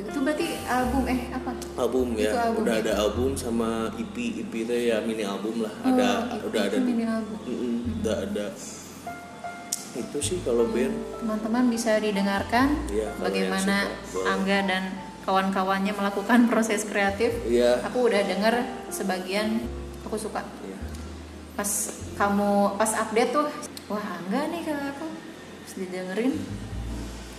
itu 0.00 0.18
berarti 0.20 0.48
album 0.64 1.02
eh 1.06 1.20
apa? 1.30 1.50
album 1.74 2.06
Itu 2.14 2.22
ya 2.22 2.30
album 2.46 2.62
udah 2.62 2.74
ya? 2.74 2.82
ada 2.86 2.92
album 2.98 3.30
sama 3.34 3.70
EP 3.94 4.16
EP 4.40 4.52
itu 4.54 4.74
ya 4.74 5.02
mini 5.02 5.24
album 5.24 5.66
lah 5.66 5.72
Oh, 5.82 5.90
ada 5.90 6.10
itu 6.32 6.46
udah 6.48 6.62
ada 6.64 6.78
mini 6.78 7.04
album. 7.04 7.38
Mm-mm, 7.44 7.74
udah 8.00 8.16
ada 8.22 8.46
itu 9.96 10.18
sih 10.22 10.38
kalau 10.44 10.68
band 10.68 10.94
Teman-teman 11.18 11.64
bisa 11.68 11.98
didengarkan 11.98 12.68
kalau 12.86 13.24
bagaimana 13.24 13.76
suka. 14.06 14.30
Angga 14.30 14.58
dan 14.62 14.82
kawan-kawannya 15.26 15.92
melakukan 15.92 16.40
proses 16.50 16.86
kreatif. 16.86 17.34
Iya. 17.44 17.82
Aku 17.90 18.06
udah 18.06 18.22
denger 18.22 18.54
sebagian 18.88 19.66
aku 20.06 20.14
suka. 20.14 20.44
Iya. 20.62 20.78
Pas 21.52 21.70
kamu 22.14 22.78
pas 22.78 22.92
update 22.94 23.30
tuh, 23.34 23.48
wah 23.88 24.04
Angga 24.22 24.46
nih 24.48 24.62
kalau 24.62 24.84
aku 24.88 25.06
Terus 25.68 25.74
didengerin 25.84 26.32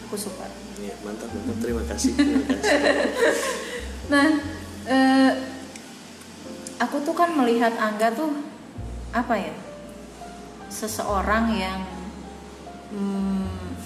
aku 0.10 0.18
suka. 0.18 0.50
Iya, 0.82 0.98
mantap 1.06 1.30
mantap 1.30 1.58
terima 1.62 1.86
kasih 1.86 2.18
terima 2.18 2.42
kasih 2.50 2.82
Nah, 4.14 4.28
eh, 4.90 5.32
aku 6.82 6.98
tuh 7.06 7.14
kan 7.14 7.30
melihat 7.38 7.78
Angga 7.78 8.10
tuh 8.18 8.34
apa 9.14 9.38
ya? 9.38 9.54
Seseorang 10.66 11.54
yang 11.54 11.86
hmm, 12.90 13.78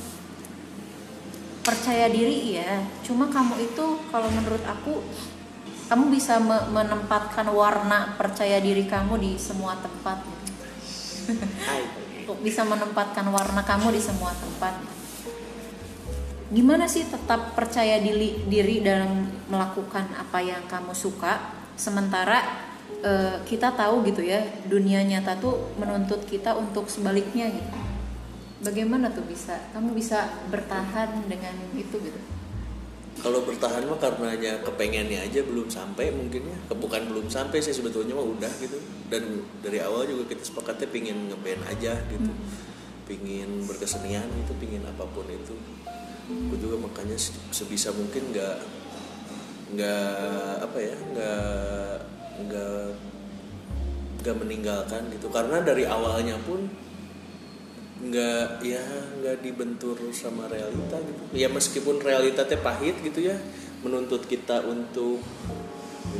percaya 1.59 2.07
diri 2.07 2.55
ya. 2.55 2.87
Cuma 3.03 3.27
kamu 3.27 3.67
itu 3.67 3.85
kalau 4.07 4.31
menurut 4.31 4.63
aku 4.63 5.03
kamu 5.91 6.07
bisa 6.07 6.39
me- 6.39 6.71
menempatkan 6.71 7.51
warna 7.51 8.15
percaya 8.15 8.63
diri 8.63 8.87
kamu 8.87 9.19
di 9.19 9.35
semua 9.35 9.75
tempat. 9.75 10.23
Bisa 12.23 12.63
menempatkan 12.63 13.27
warna 13.27 13.67
kamu 13.67 13.91
di 13.91 13.99
semua 13.99 14.31
tempat. 14.31 15.02
Gimana 16.53 16.85
sih 16.85 17.09
tetap 17.09 17.57
percaya 17.57 17.97
diri 17.97 18.45
diri 18.45 18.85
dalam 18.85 19.25
melakukan 19.49 20.05
apa 20.13 20.37
yang 20.37 20.61
kamu 20.69 20.93
suka? 20.93 21.49
Sementara 21.73 22.45
eh, 23.01 23.41
kita 23.41 23.73
tahu 23.73 24.05
gitu 24.05 24.21
ya 24.21 24.37
dunia 24.69 25.01
nyata 25.01 25.33
tuh 25.41 25.73
menuntut 25.81 26.21
kita 26.29 26.53
untuk 26.53 26.85
sebaliknya 26.85 27.49
gitu. 27.49 27.73
Bagaimana 28.63 29.09
tuh 29.09 29.25
bisa 29.25 29.57
kamu 29.73 29.97
bisa 29.97 30.29
bertahan 30.53 31.25
dengan 31.25 31.57
itu 31.73 31.97
gitu? 31.97 32.21
kalau 33.23 33.45
bertahan 33.45 33.85
mah 33.85 33.95
karenanya 34.01 34.59
kepengennya 34.67 35.23
aja 35.23 35.45
belum 35.45 35.69
sampai 35.71 36.11
mungkin 36.11 36.49
ya. 36.49 36.57
Bukan 36.75 37.13
belum 37.13 37.31
sampai 37.31 37.61
sih 37.63 37.71
sebetulnya 37.71 38.17
mah 38.17 38.25
udah 38.25 38.51
gitu. 38.59 38.75
Dan 39.07 39.47
dari 39.63 39.79
awal 39.79 40.09
juga 40.09 40.33
kita 40.33 40.43
sepakatnya 40.43 40.91
pingin 40.91 41.31
ngeband 41.31 41.63
aja 41.71 41.93
gitu. 42.11 42.31
Pingin 43.07 43.63
berkesenian 43.63 44.27
itu 44.27 44.51
pingin 44.59 44.83
apa 44.83 45.07
pun 45.07 45.23
itu 45.31 45.55
aku 46.33 46.55
juga 46.59 46.75
makanya 46.81 47.17
se- 47.17 47.35
sebisa 47.53 47.93
mungkin 47.93 48.33
nggak 48.33 48.57
nggak 49.73 50.53
apa 50.61 50.77
ya 50.77 50.95
nggak 51.13 51.95
nggak 52.45 52.83
nggak 54.23 54.35
meninggalkan 54.39 55.01
gitu. 55.11 55.27
Karena 55.33 55.59
dari 55.61 55.83
awalnya 55.83 56.37
pun 56.45 56.69
nggak 58.03 58.59
ya 58.65 58.83
nggak 59.23 59.37
dibentur 59.39 59.95
sama 60.11 60.47
realita 60.51 60.99
gitu. 60.99 61.21
Ya 61.35 61.47
meskipun 61.47 62.03
realitasnya 62.03 62.59
pahit 62.59 62.99
gitu 62.99 63.23
ya 63.23 63.39
menuntut 63.83 64.23
kita 64.27 64.63
untuk 64.63 65.19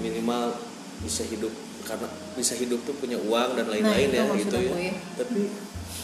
minimal 0.04 0.52
bisa 1.00 1.24
hidup 1.28 1.52
karena 1.84 2.08
bisa 2.36 2.56
hidup 2.56 2.80
tuh 2.88 2.96
punya 2.96 3.20
uang 3.20 3.60
dan 3.60 3.68
lain-lain 3.68 4.08
ya 4.12 4.24
maksud 4.24 4.48
gitu 4.48 4.58
ya 4.72 4.72
ya. 4.72 4.96
tapi 5.20 5.52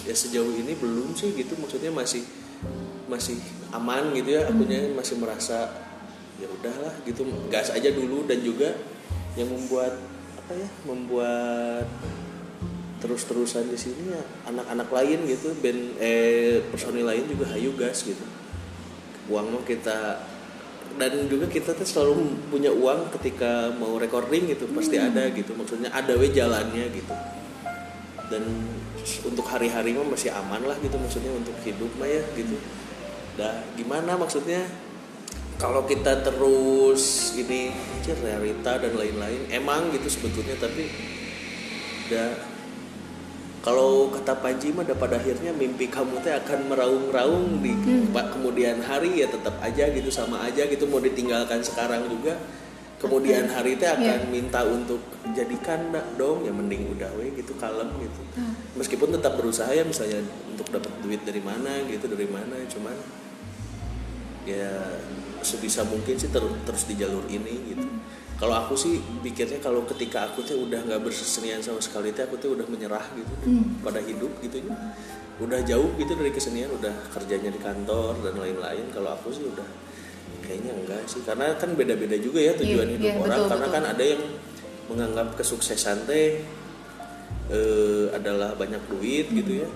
ya 0.04 0.16
sejauh 0.16 0.52
ini 0.56 0.76
belum 0.76 1.16
sih 1.16 1.32
gitu. 1.36 1.56
Maksudnya 1.60 1.92
masih 1.92 2.24
masih 3.10 3.42
aman 3.74 4.14
gitu 4.14 4.38
ya 4.38 4.46
akunya 4.46 4.86
Hmm. 4.86 4.96
masih 5.02 5.18
merasa 5.18 5.74
ya 6.38 6.48
udahlah 6.48 6.94
gitu. 7.04 7.26
Gas 7.50 7.74
aja 7.74 7.90
dulu 7.90 8.30
dan 8.30 8.40
juga 8.46 8.78
yang 9.34 9.50
membuat 9.50 9.98
apa 10.38 10.54
ya 10.54 10.70
membuat 10.86 11.90
terus-terusan 13.00 13.72
di 13.72 13.80
sini 13.80 14.12
ya 14.12 14.22
anak-anak 14.48 14.92
lain 14.92 15.20
gitu 15.26 15.56
band 15.64 15.98
eh 16.04 16.62
personil 16.70 17.08
lain 17.10 17.26
juga 17.26 17.50
hayu 17.52 17.74
gas 17.74 18.06
gitu. 18.06 18.24
Uang 19.28 19.58
mah 19.58 19.64
kita 19.66 20.22
dan 20.98 21.12
juga 21.32 21.48
kita 21.48 21.74
tuh 21.74 21.88
selalu 21.88 22.14
punya 22.50 22.70
uang 22.74 23.14
ketika 23.20 23.72
mau 23.78 23.98
recording 23.98 24.52
gitu 24.54 24.70
pasti 24.72 25.02
ada 25.02 25.28
gitu. 25.34 25.58
Maksudnya 25.58 25.90
ada 25.90 26.14
we 26.16 26.30
jalannya 26.30 26.88
gitu. 26.94 27.14
Dan 28.30 28.46
untuk 29.26 29.46
hari-hari 29.48 29.96
mah 29.96 30.06
masih 30.06 30.30
aman 30.30 30.62
lah 30.62 30.78
gitu 30.86 30.94
maksudnya 31.02 31.34
untuk 31.34 31.56
hidup 31.66 31.90
mah 31.98 32.06
ya 32.06 32.22
gitu 32.38 32.58
dah 33.40 33.56
gimana 33.80 34.20
maksudnya? 34.20 34.68
Kalau 35.60 35.84
kita 35.84 36.24
terus 36.24 37.36
ini 37.36 37.72
realita 38.16 38.82
dan 38.82 38.98
lain-lain 38.98 39.50
emang 39.54 39.94
gitu 39.94 40.10
sebetulnya 40.10 40.58
tapi 40.58 40.90
udah 42.10 42.30
kalau 43.60 44.08
kata 44.10 44.40
Panji 44.40 44.72
mah 44.72 44.88
pada 44.88 45.20
akhirnya 45.20 45.52
mimpi 45.52 45.92
kamu 45.92 46.24
teh 46.24 46.32
akan 46.32 46.72
meraung-raung 46.72 47.60
di 47.60 47.76
pak 48.10 48.40
kemudian 48.40 48.80
hari 48.82 49.22
ya 49.22 49.28
tetap 49.28 49.60
aja 49.60 49.92
gitu 49.92 50.10
sama 50.10 50.42
aja 50.48 50.64
gitu 50.66 50.88
mau 50.88 51.04
ditinggalkan 51.04 51.60
sekarang 51.60 52.08
juga 52.08 52.40
kemudian 53.04 53.52
hari 53.52 53.76
teh 53.76 53.92
akan 53.92 54.32
minta 54.32 54.64
untuk 54.64 55.04
jadikan 55.36 55.92
nak 55.92 56.18
dong 56.18 56.48
ya 56.48 56.56
mending 56.56 56.88
udah 56.98 57.12
we 57.20 57.36
gitu 57.36 57.52
kalem 57.60 57.88
gitu. 58.00 58.22
Meskipun 58.80 59.12
tetap 59.12 59.36
berusaha 59.36 59.70
ya 59.76 59.84
misalnya 59.84 60.24
untuk 60.48 60.68
dapat 60.72 60.92
duit 61.04 61.22
dari 61.28 61.44
mana 61.44 61.84
gitu 61.86 62.08
dari 62.08 62.28
mana 62.32 62.56
cuman 62.64 62.96
ya 64.44 64.72
sebisa 65.40 65.84
mungkin 65.84 66.16
sih 66.16 66.28
ter- 66.28 66.60
terus 66.64 66.84
di 66.84 66.96
jalur 66.96 67.24
ini 67.28 67.56
gitu. 67.70 67.86
Kalau 68.36 68.56
aku 68.56 68.72
sih 68.74 68.96
pikirnya 69.20 69.60
kalau 69.60 69.84
ketika 69.84 70.32
aku 70.32 70.40
tuh 70.42 70.64
udah 70.64 70.80
nggak 70.80 71.04
bersesenian 71.04 71.60
sama 71.60 71.80
sekali 71.80 72.12
tuh 72.12 72.24
aku 72.24 72.36
tuh 72.38 72.56
udah 72.56 72.64
menyerah 72.66 73.04
gitu 73.12 73.34
pada 73.80 74.00
hidup 74.00 74.32
gitu 74.40 74.64
ya. 74.64 74.72
Udah 75.40 75.60
jauh 75.64 75.92
gitu 75.96 76.12
dari 76.14 76.32
kesenian 76.32 76.72
udah 76.72 76.92
kerjanya 77.12 77.48
di 77.48 77.60
kantor 77.60 78.16
dan 78.24 78.36
lain-lain. 78.36 78.88
Kalau 78.92 79.12
aku 79.12 79.32
sih 79.32 79.44
udah 79.44 79.68
kayaknya 80.40 80.72
enggak 80.74 81.04
sih. 81.06 81.20
Karena 81.24 81.52
kan 81.56 81.76
beda-beda 81.76 82.16
juga 82.16 82.40
ya 82.40 82.56
tujuan 82.56 82.88
Iya, 82.88 82.96
hidup 82.96 83.06
iya, 83.06 83.16
orang. 83.16 83.28
betul, 83.28 83.48
karena 83.48 83.60
betul. 83.64 83.76
kan 83.76 83.84
ada 83.92 84.04
yang 84.06 84.22
menganggap 84.88 85.28
kesuksesan 85.36 85.98
teh 86.08 86.28
eh, 87.50 88.06
adalah 88.12 88.56
banyak 88.56 88.82
duit 88.88 89.28
gitu 89.32 89.64
ya. 89.64 89.70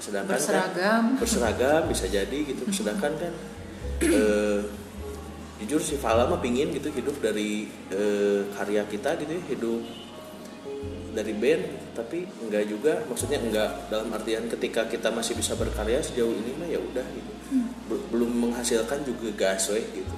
Sedangkan 0.00 0.32
kan- 0.32 0.40
Berseragam. 0.40 1.02
berseragam 1.16 1.82
bisa 1.88 2.04
jadi 2.06 2.38
gitu. 2.44 2.62
Sedangkan 2.76 3.12
kan 3.16 3.32
eh, 4.04 4.60
jujur 5.60 5.80
si 5.84 6.00
Fala 6.00 6.24
mah 6.24 6.40
pingin 6.40 6.72
gitu 6.72 6.88
hidup 6.88 7.20
dari 7.20 7.68
eh, 7.92 8.48
karya 8.56 8.82
kita 8.88 9.20
gitu 9.20 9.32
ya 9.36 9.42
hidup 9.52 9.82
dari 11.10 11.34
band 11.34 11.62
tapi 11.92 12.22
enggak 12.46 12.64
juga 12.70 12.92
maksudnya 13.10 13.42
enggak 13.42 13.90
dalam 13.90 14.08
artian 14.14 14.46
ketika 14.46 14.86
kita 14.86 15.10
masih 15.10 15.34
bisa 15.34 15.58
berkarya 15.58 15.98
sejauh 16.00 16.32
ini 16.32 16.54
mah 16.54 16.68
ya 16.70 16.78
udah 16.78 17.06
gitu. 17.12 17.32
Bel- 17.90 18.06
belum 18.14 18.30
menghasilkan 18.48 19.02
juga 19.02 19.28
gas 19.34 19.68
we 19.74 19.82
gitu. 19.90 20.16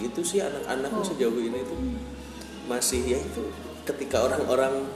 Gitu 0.00 0.20
sih 0.24 0.40
anak-anak 0.40 0.90
mah 0.90 1.06
sejauh 1.06 1.38
ini 1.38 1.60
tuh. 1.68 1.78
Masih 2.66 3.04
ya 3.04 3.18
itu 3.20 3.52
ketika 3.84 4.24
orang-orang 4.24 4.88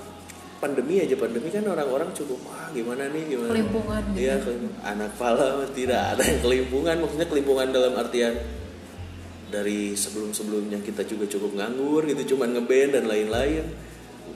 pandemi 0.58 0.98
aja 0.98 1.14
pandemi 1.14 1.48
kan 1.48 1.62
orang-orang 1.64 2.10
cukup 2.10 2.38
wah 2.44 2.66
gimana 2.70 3.06
nih 3.08 3.30
gimana 3.30 3.50
Kelimpungan. 3.54 4.02
Gitu. 4.10 4.18
Iya, 4.18 4.34
kelim- 4.42 4.78
anak 4.82 5.10
pala 5.14 5.48
tidak 5.78 6.02
ada 6.14 6.22
yang 6.22 6.40
kelimpungan. 6.42 6.96
Maksudnya 6.98 7.26
kelimpungan 7.26 7.68
dalam 7.70 7.94
artian 7.94 8.34
dari 9.48 9.94
sebelum-sebelumnya 9.94 10.82
kita 10.82 11.02
juga 11.02 11.24
cukup 11.24 11.56
nganggur 11.56 12.04
gitu 12.04 12.34
cuman 12.34 12.58
ngeband 12.58 12.90
dan 12.92 13.04
lain-lain. 13.06 13.64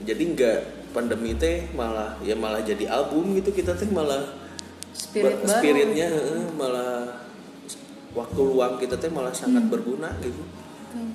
Jadi 0.03 0.23
nggak 0.33 0.59
pandemi 0.93 1.35
teh 1.35 1.69
malah 1.73 2.17
ya 2.21 2.33
malah 2.33 2.61
jadi 2.61 2.87
album 2.87 3.35
gitu 3.35 3.51
kita 3.51 3.75
teh 3.75 3.89
malah 3.89 4.23
spirit 4.93 5.41
baru. 5.41 5.49
spiritnya 5.49 6.07
heeh, 6.07 6.43
malah 6.53 7.19
waktu 8.13 8.41
luang 8.41 8.77
kita 8.77 8.95
teh 8.95 9.09
malah 9.09 9.33
sangat 9.33 9.65
Hmm. 9.65 9.73
berguna 9.73 10.13
gitu. 10.21 10.43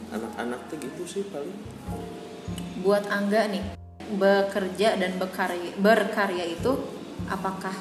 Anak-anak 0.09 0.67
tuh 0.67 0.77
gitu 0.77 1.03
sih 1.05 1.23
paling. 1.29 1.53
Buat 2.81 3.07
Angga 3.07 3.47
nih 3.47 3.63
bekerja 4.15 4.95
dan 4.95 5.19
berkarya 5.19 5.75
berkarya 5.81 6.45
itu 6.47 6.71
apakah 7.27 7.75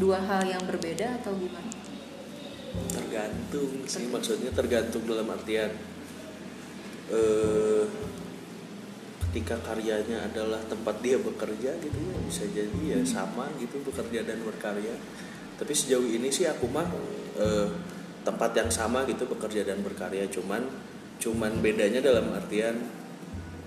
dua 0.00 0.16
hal 0.24 0.48
yang 0.48 0.64
berbeda 0.64 1.20
atau 1.20 1.36
gimana? 1.36 1.68
Tergantung 2.88 3.84
sih 3.84 4.08
maksudnya 4.08 4.48
tergantung 4.56 5.04
dalam 5.04 5.28
artian 5.28 5.68
eh 7.12 7.84
ketika 9.32 9.56
karyanya 9.64 10.28
adalah 10.28 10.60
tempat 10.68 11.00
dia 11.00 11.16
bekerja 11.16 11.72
gitu 11.80 11.98
ya 12.04 12.16
bisa 12.20 12.44
jadi 12.52 12.80
ya 12.84 13.00
sama 13.00 13.48
gitu 13.56 13.80
bekerja 13.80 14.28
dan 14.28 14.44
berkarya. 14.44 14.92
Tapi 15.56 15.72
sejauh 15.72 16.04
ini 16.04 16.28
sih 16.28 16.44
aku 16.44 16.68
mah 16.68 16.84
eh, 17.40 17.68
tempat 18.24 18.52
yang 18.52 18.68
sama 18.68 19.08
gitu 19.08 19.24
bekerja 19.24 19.64
dan 19.64 19.80
berkarya. 19.80 20.28
Cuman 20.28 20.68
cuman 21.16 21.64
bedanya 21.64 22.04
dalam 22.04 22.28
artian 22.36 22.76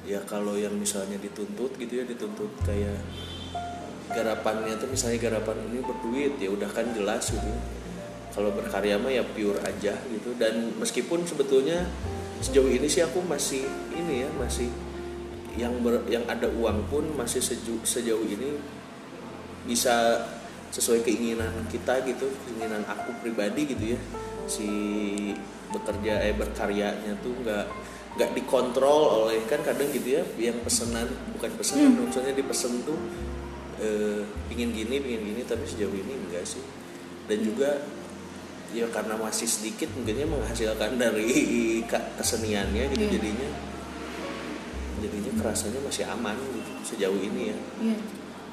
ya 0.06 0.22
kalau 0.30 0.54
yang 0.54 0.78
misalnya 0.78 1.18
dituntut 1.18 1.74
gitu 1.82 2.02
ya 2.02 2.06
dituntut 2.06 2.54
kayak 2.62 3.02
garapannya 4.14 4.78
tuh 4.78 4.88
misalnya 4.88 5.18
garapan 5.18 5.58
ini 5.66 5.82
berduit 5.82 6.38
ya 6.38 6.50
udah 6.54 6.70
kan 6.70 6.86
jelas 6.94 7.34
gitu. 7.34 7.52
Kalau 8.32 8.52
berkarya 8.52 9.00
mah 9.00 9.10
ya 9.10 9.24
pure 9.26 9.58
aja 9.66 9.96
gitu. 10.12 10.30
Dan 10.38 10.78
meskipun 10.78 11.26
sebetulnya 11.26 11.88
sejauh 12.44 12.70
ini 12.70 12.86
sih 12.86 13.02
aku 13.02 13.24
masih 13.26 13.66
ini 13.96 14.28
ya 14.28 14.30
masih 14.38 14.70
yang 15.56 15.72
ber- 15.80 16.06
yang 16.12 16.22
ada 16.28 16.52
uang 16.52 16.84
pun 16.92 17.04
masih 17.16 17.40
seju, 17.40 17.80
sejauh 17.88 18.28
ini 18.28 18.60
bisa 19.64 20.28
sesuai 20.70 21.08
keinginan 21.08 21.64
kita 21.72 22.04
gitu 22.04 22.28
keinginan 22.44 22.84
aku 22.86 23.16
pribadi 23.24 23.72
gitu 23.72 23.96
ya. 23.96 24.00
Si 24.46 24.70
bekerja 25.72 26.22
eh 26.28 26.36
berkaryanya 26.36 27.18
tuh 27.24 27.34
nggak 27.42 27.66
nggak 28.16 28.32
dikontrol 28.32 29.28
oleh 29.28 29.44
kan 29.44 29.60
kadang 29.60 29.92
gitu 29.92 30.16
ya 30.16 30.24
yang 30.40 30.56
pesanan 30.62 31.04
bukan 31.36 31.52
pesanan 31.56 31.92
maksudnya 32.00 32.32
dipesen 32.32 32.84
tuh 32.84 32.96
eh, 33.78 34.24
pingin 34.48 34.72
gini 34.72 34.98
pingin 34.98 35.22
gini 35.22 35.42
tapi 35.44 35.68
sejauh 35.68 35.92
ini 35.92 36.16
enggak 36.16 36.48
sih 36.48 36.64
dan 37.28 37.44
juga 37.44 37.84
ya 38.72 38.88
karena 38.88 39.16
masih 39.16 39.48
sedikit 39.48 39.92
mungkinnya 39.94 40.28
menghasilkan 40.28 40.96
dari 40.96 41.28
keseniannya 42.20 42.92
gitu 42.92 43.04
Iya. 43.04 43.14
jadinya 43.20 43.50
jadinya 44.96 45.32
kerasanya 45.38 45.80
masih 45.84 46.04
aman 46.08 46.36
gitu 46.40 46.72
sejauh 46.86 47.20
ini 47.20 47.52
ya 47.52 47.58
Iya. 47.84 47.98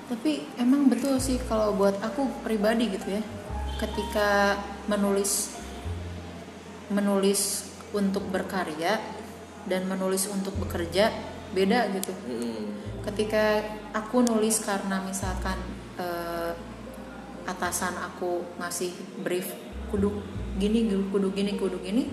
Tapi 0.02 0.44
emang 0.60 0.92
betul 0.92 1.16
sih 1.16 1.40
kalau 1.48 1.72
buat 1.72 1.96
aku 2.04 2.28
pribadi 2.44 2.90
gitu 2.92 3.16
ya. 3.16 3.22
Ketika 3.80 4.60
menulis 4.84 5.48
menulis 6.92 7.64
untuk 7.92 8.20
berkarya 8.28 9.00
dan 9.66 9.86
menulis 9.86 10.26
untuk 10.26 10.54
bekerja 10.58 11.12
beda 11.52 11.92
gitu. 11.94 12.12
Mm-mm. 12.26 12.62
Ketika 13.02 13.60
aku 13.92 14.22
nulis 14.22 14.62
karena 14.62 15.02
misalkan 15.02 15.58
eh, 15.96 16.52
atasan 17.42 17.98
aku 17.98 18.46
ngasih 18.58 18.94
brief 19.20 19.50
kudu 19.90 20.22
gini 20.56 20.86
kudu 21.10 21.34
gini 21.34 21.58
kudu 21.58 21.82
gini 21.82 22.06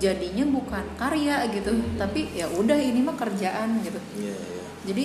jadinya 0.00 0.42
bukan 0.48 0.82
karya 0.98 1.46
gitu 1.52 1.70
tapi 1.94 2.32
ya 2.34 2.48
udah 2.50 2.74
ini 2.74 2.98
mah 3.04 3.14
kerjaan 3.14 3.78
gitu 3.84 4.00
Iya, 4.18 4.34
iya. 4.34 4.62
jadi 4.82 5.04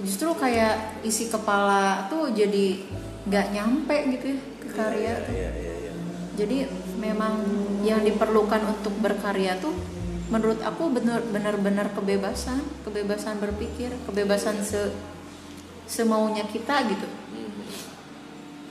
justru 0.00 0.32
kayak 0.32 1.04
isi 1.04 1.28
kepala 1.28 2.08
tuh 2.08 2.32
jadi 2.32 2.80
nggak 3.28 3.46
nyampe 3.52 3.96
gitu 4.16 4.24
ya 4.32 4.38
ke 4.62 4.68
karya 4.72 5.12
Iya, 5.12 5.26
tuh. 5.26 5.34
iya, 5.36 5.50
iya, 5.52 5.74
iya. 5.84 5.92
jadi 6.40 6.56
memang 6.96 7.34
yang 7.84 8.00
diperlukan 8.00 8.62
untuk 8.72 8.94
berkarya 9.02 9.60
tuh 9.60 9.76
menurut 10.32 10.64
aku 10.64 10.88
benar 10.88 11.20
benar-benar 11.28 11.92
kebebasan 11.92 12.64
kebebasan 12.88 13.36
berpikir 13.36 13.92
kebebasan 14.08 14.64
se 14.64 14.88
semaunya 15.84 16.48
kita 16.48 16.88
gitu. 16.88 17.04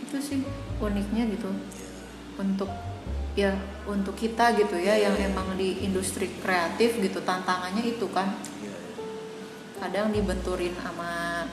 Itu 0.02 0.18
sih 0.18 0.42
uniknya 0.82 1.30
gitu. 1.30 1.54
Untuk 2.42 2.66
ya 3.38 3.54
untuk 3.86 4.18
kita 4.18 4.58
gitu 4.58 4.74
ya 4.82 4.98
yang 4.98 5.14
emang 5.22 5.54
di 5.54 5.86
industri 5.86 6.34
kreatif 6.42 6.98
gitu 6.98 7.22
tantangannya 7.22 7.86
itu 7.86 8.10
kan. 8.10 8.42
Kadang 9.78 10.10
dibenturin 10.10 10.74
sama 10.82 11.46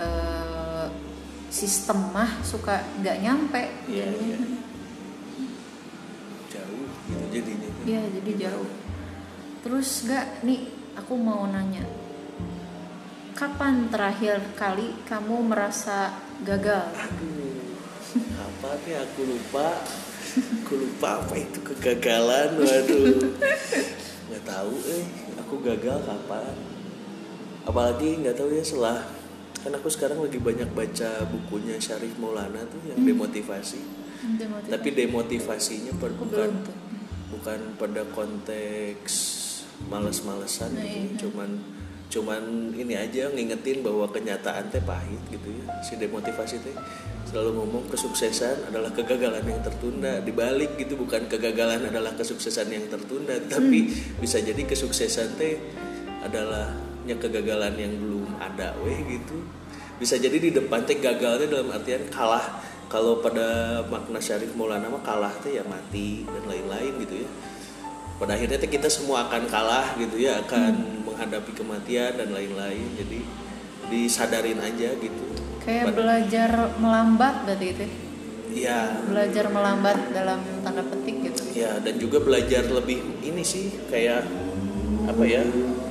eh, 0.00 0.88
sistem 1.52 2.08
mah 2.08 2.40
suka 2.40 2.80
nggak 3.04 3.20
nyampe. 3.20 3.62
Jadinya. 3.84 4.16
iya. 4.32 4.38
jauh 6.48 6.88
gitu 7.04 7.24
jadinya. 7.28 7.68
Iya, 7.84 8.02
jadi 8.16 8.32
jauh 8.48 8.68
terus 9.60 10.04
nggak 10.04 10.44
nih 10.44 10.60
aku 10.96 11.14
mau 11.16 11.44
nanya. 11.46 11.84
Kapan 13.32 13.88
terakhir 13.88 14.36
kali 14.52 14.92
kamu 15.08 15.48
merasa 15.48 16.12
gagal? 16.44 16.92
Aduh, 16.92 17.72
apa 18.36 18.70
nih 18.84 18.96
aku 19.00 19.20
lupa. 19.24 19.80
Aku 20.62 20.74
lupa 20.76 21.24
apa 21.24 21.34
itu 21.40 21.58
kegagalan 21.64 22.60
waduh. 22.60 23.18
Nggak 24.30 24.44
tahu 24.46 24.74
eh. 24.92 25.04
Aku 25.42 25.54
gagal 25.64 25.98
kapan? 26.04 26.54
Apalagi 27.66 28.20
nggak 28.22 28.36
tahu 28.38 28.54
ya 28.54 28.62
setelah 28.62 29.02
kan 29.60 29.72
aku 29.76 29.92
sekarang 29.92 30.22
lagi 30.22 30.40
banyak 30.40 30.70
baca 30.72 31.26
bukunya 31.28 31.76
Syarif 31.76 32.16
Maulana 32.16 32.64
tuh 32.70 32.80
yang 32.86 33.02
demotivasi. 33.02 33.80
Demotivasi. 34.20 34.68
tapi 34.68 34.88
demotivasinya 34.92 35.92
per- 35.96 36.12
bukan 36.12 36.52
bukan 37.32 37.60
pada 37.80 38.04
konteks 38.12 39.12
males-malesan 39.88 40.76
Nah, 40.76 40.84
gitu. 40.84 40.98
iya. 41.00 41.16
cuman 41.16 41.50
cuman 42.10 42.42
ini 42.74 42.98
aja 42.98 43.30
ngingetin 43.30 43.86
bahwa 43.86 44.02
kenyataan 44.10 44.66
teh 44.68 44.82
pahit 44.82 45.22
gitu 45.30 45.46
ya. 45.46 45.64
Si 45.80 45.94
demotivasi 45.94 46.58
teh 46.58 46.74
selalu 47.30 47.62
ngomong 47.62 47.86
kesuksesan 47.86 48.66
adalah 48.66 48.90
kegagalan 48.90 49.46
yang 49.46 49.62
tertunda. 49.62 50.18
Dibalik 50.18 50.74
gitu 50.74 50.98
bukan 50.98 51.30
kegagalan 51.30 51.86
adalah 51.86 52.10
kesuksesan 52.18 52.66
yang 52.66 52.90
tertunda 52.90 53.38
tapi 53.46 53.86
Hmm. 53.86 54.18
bisa 54.18 54.42
jadi 54.42 54.58
kesuksesan 54.58 55.38
teh 55.38 55.54
adalah 56.20 56.74
nya 57.06 57.14
kegagalan 57.14 57.78
yang 57.78 57.94
belum 57.96 58.26
ada 58.36 58.74
weh 58.82 58.98
gitu. 59.06 59.38
Bisa 59.96 60.18
jadi 60.18 60.34
di 60.34 60.50
depan 60.50 60.82
teh 60.82 60.98
gagalnya 60.98 61.46
dalam 61.46 61.70
artian 61.70 62.02
kalah. 62.10 62.58
Kalau 62.90 63.22
pada 63.22 63.78
makna 63.86 64.18
syarif 64.18 64.50
Maulana 64.58 64.90
mah 64.90 64.98
kalah 65.06 65.30
teh 65.38 65.54
ya 65.54 65.62
mati 65.62 66.26
dan 66.26 66.42
lain-lain 66.42 66.98
gitu 67.06 67.22
ya 67.22 67.30
pada 68.20 68.36
akhirnya 68.36 68.60
kita 68.60 68.92
semua 68.92 69.24
akan 69.24 69.48
kalah 69.48 69.96
gitu 69.96 70.20
ya 70.20 70.44
akan 70.44 71.02
menghadapi 71.08 71.56
kematian 71.56 72.20
dan 72.20 72.28
lain-lain. 72.36 72.84
Jadi 73.00 73.24
disadarin 73.88 74.60
aja 74.60 74.92
gitu. 75.00 75.24
Kayak 75.64 75.88
Pada- 75.88 75.96
belajar 75.96 76.50
melambat 76.76 77.34
berarti 77.48 77.66
itu 77.72 77.82
ya? 77.82 77.92
ya 78.50 78.80
belajar 79.06 79.46
melambat 79.48 79.98
dalam 80.12 80.44
tanda 80.60 80.84
petik 80.84 81.16
gitu. 81.32 81.42
Ya 81.56 81.80
dan 81.80 81.96
juga 81.96 82.20
belajar 82.20 82.68
lebih 82.68 83.00
ini 83.24 83.40
sih 83.40 83.72
kayak 83.88 84.28
apa 85.08 85.24
ya 85.24 85.40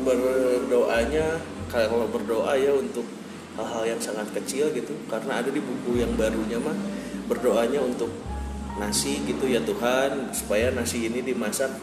berdoanya 0.06 1.42
kalau 1.72 2.06
berdoa 2.14 2.54
ya 2.60 2.78
untuk 2.78 3.10
hal-hal 3.58 3.98
yang 3.98 4.02
sangat 4.02 4.30
kecil 4.38 4.70
gitu. 4.70 4.94
Karena 5.10 5.42
ada 5.42 5.50
di 5.50 5.60
buku 5.64 5.98
yang 5.98 6.14
barunya 6.14 6.62
mah 6.62 6.78
berdoanya 7.26 7.82
untuk 7.82 8.14
nasi 8.78 9.22
gitu 9.28 9.50
ya 9.50 9.60
Tuhan 9.66 10.32
supaya 10.32 10.72
nasi 10.72 11.10
ini 11.10 11.20
dimasak 11.20 11.74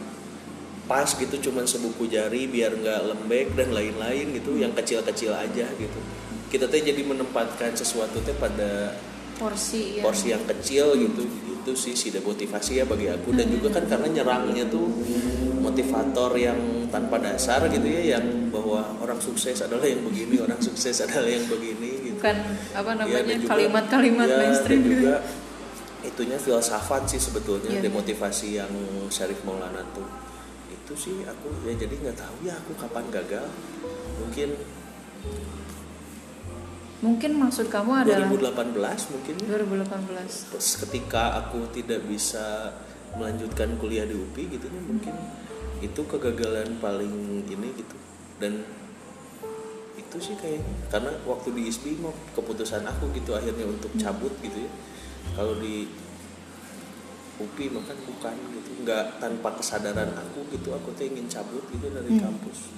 pas 0.87 1.05
gitu 1.05 1.35
cuman 1.51 1.67
sebuku 1.67 2.07
jari 2.07 2.47
biar 2.47 2.71
nggak 2.79 3.01
lembek 3.11 3.47
dan 3.59 3.75
lain-lain 3.75 4.31
gitu 4.31 4.55
yang 4.55 4.71
kecil-kecil 4.71 5.35
aja 5.35 5.67
gitu. 5.75 5.99
Kita 6.47 6.65
teh 6.71 6.79
jadi 6.79 7.03
menempatkan 7.03 7.75
sesuatu 7.75 8.23
teh 8.23 8.31
pada 8.39 8.95
porsi 9.37 9.99
ya 9.99 10.01
porsi 10.01 10.33
yang 10.33 10.41
kecil 10.49 10.97
gitu 10.97 11.21
itu 11.53 11.71
sih 11.75 11.93
sih 11.93 12.09
motivasi 12.15 12.79
ya 12.79 12.85
bagi 12.87 13.11
aku. 13.11 13.35
Dan 13.35 13.51
juga 13.51 13.75
kan 13.75 13.83
karena 13.83 14.07
nyerangnya 14.07 14.65
tuh 14.71 14.87
motivator 15.59 16.31
yang 16.39 16.87
tanpa 16.87 17.19
dasar 17.19 17.67
gitu 17.67 17.83
ya 17.83 18.15
yang 18.17 18.47
bahwa 18.47 18.87
orang 19.03 19.19
sukses 19.19 19.59
adalah 19.59 19.83
yang 19.83 19.99
begini 20.07 20.39
orang 20.39 20.57
sukses 20.63 21.03
adalah 21.03 21.27
yang 21.27 21.43
begini 21.51 21.91
gitu. 22.07 22.15
Bukan 22.23 22.37
apa 22.71 22.89
Ya, 22.95 23.21
namanya 23.21 23.35
kalimat-kalimat 23.43 24.27
ya, 24.31 24.37
mainstream 24.39 24.79
dan 24.79 24.87
gitu 24.87 24.95
juga 25.03 25.15
itunya 26.07 26.37
filsafat 26.39 27.11
sih 27.11 27.19
sebetulnya 27.19 27.67
Iya. 27.67 27.91
demotivasi 27.91 28.47
yang 28.55 28.71
Syarif 29.11 29.43
Maulana 29.43 29.83
tuh 29.91 30.07
itu 30.87 30.95
sih 30.95 31.15
aku. 31.27 31.51
Ya 31.67 31.75
jadi 31.75 31.99
nggak 31.99 32.15
tahu 32.15 32.47
ya 32.47 32.55
aku 32.55 32.71
kapan 32.79 33.03
gagal. 33.11 33.43
Mungkin 34.23 34.55
mungkin 37.03 37.31
maksud 37.43 37.67
kamu 37.67 38.07
adalah 38.07 38.31
2018 38.31 39.11
mungkin. 39.11 39.35
2018 39.51 40.55
Terus 40.55 40.69
ketika 40.87 41.43
aku 41.43 41.67
tidak 41.75 42.07
bisa 42.07 42.71
melanjutkan 43.19 43.75
kuliah 43.75 44.07
di 44.07 44.15
UPI 44.15 44.55
gitu 44.55 44.71
ya 44.71 44.81
mungkin 44.87 45.15
itu 45.83 46.01
kegagalan 46.07 46.79
paling 46.79 47.43
ini 47.43 47.69
gitu. 47.75 47.97
Dan 48.39 48.63
itu 49.99 50.17
sih 50.23 50.39
kayaknya 50.39 50.87
karena 50.87 51.11
waktu 51.27 51.51
di 51.51 51.67
ISBI 51.67 51.99
mau 51.99 52.15
keputusan 52.31 52.87
aku 52.87 53.11
gitu 53.11 53.35
akhirnya 53.35 53.67
untuk 53.67 53.91
cabut 53.99 54.31
gitu 54.39 54.63
ya. 54.63 54.71
Kalau 55.35 55.59
di 55.59 56.06
UPI 57.37 57.69
makan 57.69 57.97
bukan 58.03 58.35
gitu. 58.51 58.69
Nggak 58.81 59.21
tanpa 59.21 59.49
kesadaran 59.53 60.09
aku 60.11 60.45
gitu. 60.49 60.73
Aku 60.73 60.89
tuh 60.93 61.05
ingin 61.05 61.25
cabut 61.27 61.61
gitu 61.69 61.87
dari 61.87 62.11
Hmm. 62.13 62.21
kampus. 62.23 62.73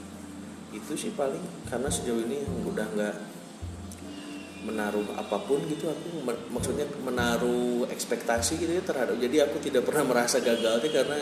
Itu 0.69 0.93
sih 0.93 1.11
paling 1.11 1.41
karena 1.65 1.87
sejauh 1.87 2.21
ini 2.21 2.43
udah 2.63 2.85
nggak 2.91 3.15
menaruh 4.59 5.07
apa 5.15 5.37
pun 5.39 5.63
gitu. 5.65 5.87
Aku 5.87 6.19
maksudnya 6.51 6.83
menaruh 7.01 7.87
ekspektasi 7.87 8.59
gitu 8.59 8.71
ya 8.75 8.83
terhadap 8.83 9.15
jadi 9.15 9.47
aku 9.47 9.57
tidak 9.59 9.87
pernah 9.87 10.03
merasa 10.05 10.37
gagal 10.39 10.83
tuh 10.83 10.91
karena 10.91 11.17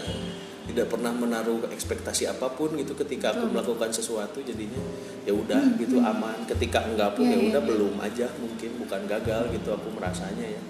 tidak 0.67 0.91
pernah 0.91 1.15
menaruh 1.15 1.63
ekspektasi 1.71 2.27
apa 2.27 2.49
pun 2.51 2.73
gitu. 2.75 2.91
Ketika 2.91 3.31
aku 3.31 3.47
melakukan 3.47 3.93
sesuatu 3.93 4.41
jadinya 4.41 4.81
ya 5.23 5.31
udah 5.31 5.77
gitu 5.77 6.01
aman. 6.01 6.43
Ketika 6.49 6.83
enggak 6.83 7.13
pun 7.15 7.23
Hmm, 7.23 7.31
Iya, 7.31 7.37
ya 7.37 7.39
iya, 7.39 7.49
udah 7.53 7.61
iya. 7.61 7.69
belum 7.69 7.93
aja 8.01 8.27
mungkin 8.41 8.69
bukan 8.81 9.01
gagal 9.05 9.41
gitu. 9.53 9.69
Aku 9.71 9.87
merasanya 9.93 10.47
ya 10.49 10.61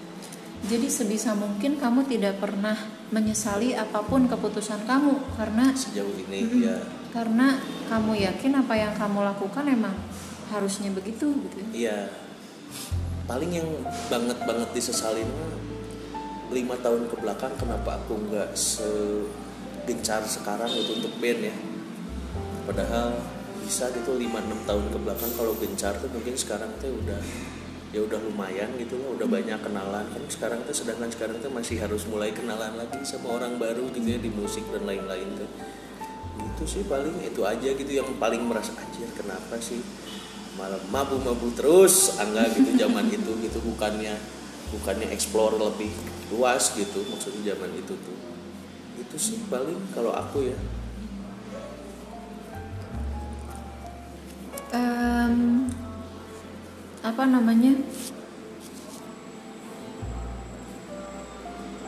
Jadi 0.66 0.90
sebisa 0.90 1.38
mungkin 1.38 1.78
kamu 1.78 2.10
tidak 2.10 2.42
pernah 2.42 2.74
menyesali 3.14 3.78
apa 3.78 4.02
pun 4.02 4.26
keputusan 4.26 4.84
kamu 4.84 5.38
karena 5.38 5.70
sejauh 5.72 6.12
ini 6.28 6.40
Mm-mm. 6.44 6.66
ya 6.66 6.78
karena 7.12 7.56
kamu 7.88 8.20
yakin 8.20 8.52
apa 8.60 8.74
yang 8.76 8.92
kamu 8.92 9.24
lakukan 9.24 9.64
emang 9.64 9.96
harusnya 10.52 10.92
begitu 10.92 11.32
gitu. 11.44 11.56
ya. 11.60 11.68
Iya. 11.72 11.98
Paling 13.28 13.50
yang 13.52 13.68
banget 14.08 14.38
banget 14.44 14.68
disesalin 14.72 15.28
lima 16.48 16.76
tahun 16.80 17.12
ke 17.12 17.16
belakang 17.20 17.52
kenapa 17.60 18.00
aku 18.00 18.16
nggak 18.28 18.56
segencar 18.56 20.24
sekarang 20.24 20.72
itu 20.72 21.00
untuk 21.00 21.12
band 21.20 21.40
ya. 21.52 21.56
Padahal 22.68 23.16
bisa 23.64 23.92
gitu 23.92 24.16
5-6 24.16 24.64
tahun 24.64 24.86
ke 24.88 24.98
belakang 25.04 25.32
kalau 25.36 25.52
gencar 25.60 25.92
tuh 26.00 26.08
mungkin 26.08 26.36
sekarang 26.36 26.72
tuh 26.80 26.88
udah 27.04 27.20
ya 27.88 28.04
udah 28.04 28.20
lumayan 28.20 28.68
gitu 28.76 29.00
lah 29.00 29.16
udah 29.16 29.28
banyak 29.28 29.58
kenalan. 29.64 30.04
Kan 30.12 30.22
sekarang 30.28 30.60
tuh 30.68 30.76
sedangkan 30.76 31.08
sekarang 31.08 31.36
tuh 31.40 31.48
masih 31.48 31.80
harus 31.80 32.04
mulai 32.04 32.30
kenalan 32.36 32.76
lagi 32.76 33.00
sama 33.04 33.40
orang 33.40 33.56
baru 33.56 33.88
gitu 33.96 34.04
ya 34.04 34.20
di 34.20 34.28
musik 34.28 34.64
dan 34.68 34.84
lain-lain 34.84 35.28
tuh. 35.40 35.50
Itu 36.38 36.64
sih 36.68 36.84
paling 36.84 37.24
itu 37.24 37.40
aja 37.42 37.68
gitu 37.72 37.88
yang 37.88 38.08
paling 38.20 38.44
merasa 38.44 38.76
anjir 38.76 39.08
kenapa 39.16 39.56
sih 39.58 39.80
malah 40.60 40.80
mabu-mabu 40.92 41.54
terus? 41.56 42.18
Angga 42.20 42.50
gitu 42.52 42.76
zaman 42.76 43.08
itu 43.08 43.32
gitu 43.40 43.58
bukannya 43.62 44.14
bukannya 44.68 45.08
explore 45.08 45.56
lebih 45.56 45.88
luas 46.28 46.76
gitu 46.76 47.00
maksudnya 47.08 47.56
zaman 47.56 47.72
itu 47.72 47.94
tuh. 47.96 48.18
Itu 49.00 49.16
sih 49.16 49.40
paling 49.48 49.80
kalau 49.96 50.12
aku 50.12 50.52
ya. 50.52 50.58
Em, 54.68 55.64
apa 57.08 57.24
namanya? 57.24 57.72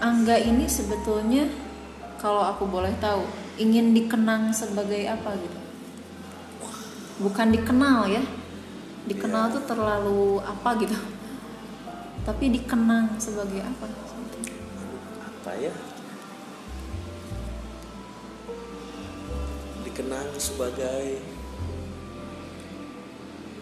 Angga 0.01 0.41
ini 0.41 0.65
sebetulnya 0.65 1.45
kalau 2.17 2.41
aku 2.41 2.65
boleh 2.65 2.97
tahu 3.05 3.29
ingin 3.61 3.93
dikenang 3.93 4.49
sebagai 4.57 5.05
apa 5.05 5.37
gitu? 5.37 5.61
Bukan 7.21 7.53
dikenal 7.53 8.09
ya. 8.09 8.25
Dikenal 9.05 9.53
Iya. 9.53 9.55
tuh 9.61 9.65
terlalu 9.69 10.41
apa 10.41 10.71
gitu. 10.81 10.97
Tapi 12.25 12.45
dikenang 12.53 13.21
sebagai 13.21 13.61
apa? 13.61 14.11
apa 15.41 15.57
ya 15.57 15.73
dikenang 19.83 20.31
sebagai 20.37 21.19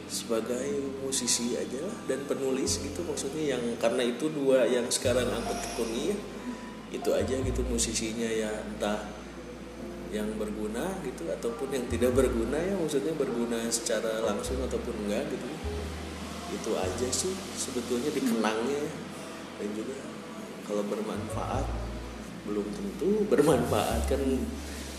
sebagai 0.08 0.80
musisi 1.04 1.52
aja 1.54 1.84
lah 1.84 1.96
dan 2.08 2.24
penulis 2.24 2.80
gitu 2.80 3.04
maksudnya 3.04 3.56
yang 3.56 3.62
karena 3.76 4.02
itu 4.08 4.32
dua 4.32 4.64
yang 4.64 4.88
sekarang 4.88 5.28
aku 5.28 5.52
tekuni 5.60 6.16
ya 6.16 6.18
itu 6.88 7.10
aja 7.12 7.36
gitu 7.44 7.60
musisinya 7.68 8.24
ya 8.24 8.48
entah 8.64 9.04
yang 10.08 10.24
berguna 10.40 10.96
gitu 11.04 11.28
ataupun 11.28 11.68
yang 11.68 11.84
tidak 11.92 12.16
berguna 12.16 12.56
ya 12.56 12.72
maksudnya 12.80 13.12
berguna 13.12 13.60
secara 13.68 14.24
langsung 14.24 14.56
ataupun 14.64 14.96
enggak 15.04 15.28
gitu 15.28 15.48
itu 16.48 16.70
aja 16.72 17.08
sih 17.12 17.34
sebetulnya 17.60 18.08
dikenangnya 18.08 18.80
ya. 18.80 18.92
dan 19.60 19.68
juga 19.76 19.96
kalau 20.64 20.80
bermanfaat 20.88 21.66
belum 22.48 22.64
tentu 22.72 23.28
bermanfaat 23.28 24.08
kan 24.08 24.22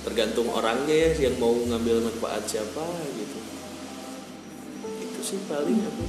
tergantung 0.06 0.54
orangnya 0.54 0.94
ya 0.94 1.10
yang 1.26 1.42
mau 1.42 1.58
ngambil 1.58 2.06
manfaat 2.06 2.46
siapa 2.46 2.86
gitu 3.18 3.38
itu 3.42 3.59
sih 5.30 5.40
paling 5.46 5.78
aku 5.86 6.04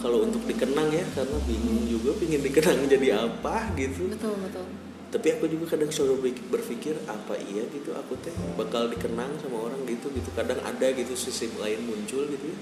kalau 0.00 0.24
untuk 0.24 0.40
dikenang 0.48 0.88
ya 0.88 1.04
karena 1.12 1.36
bingung 1.44 1.84
juga 1.84 2.16
pingin 2.16 2.40
dikenang 2.40 2.88
jadi 2.88 3.20
apa 3.20 3.68
gitu. 3.76 4.08
Betul 4.08 4.38
betul. 4.40 4.64
tapi 5.10 5.26
aku 5.34 5.44
juga 5.50 5.74
kadang 5.74 5.90
selalu 5.90 6.30
ber- 6.30 6.46
berpikir 6.54 6.94
apa 7.10 7.34
iya 7.36 7.66
gitu 7.74 7.90
aku 7.92 8.14
teh 8.22 8.30
bakal 8.54 8.86
dikenang 8.88 9.34
sama 9.42 9.66
orang 9.68 9.82
gitu 9.84 10.08
gitu. 10.14 10.30
Kadang 10.32 10.62
ada 10.62 10.86
gitu 10.94 11.12
sisi 11.18 11.50
lain 11.58 11.82
muncul 11.84 12.30
gitu 12.30 12.46
ya. 12.46 12.58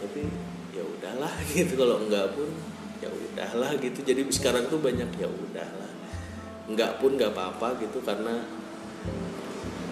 tapi 0.00 0.30
ya 0.72 0.80
udahlah 0.86 1.34
gitu 1.58 1.74
kalau 1.74 2.06
enggak 2.06 2.32
pun 2.32 2.48
ya 3.02 3.10
udahlah 3.10 3.76
gitu. 3.82 3.98
Jadi 4.06 4.24
sekarang 4.30 4.70
tuh 4.72 4.78
banyak 4.80 5.10
ya 5.18 5.28
udahlah. 5.28 5.92
Enggak 6.70 7.02
pun 7.02 7.18
nggak 7.18 7.34
apa-apa 7.36 7.82
gitu 7.84 7.98
karena 8.00 8.46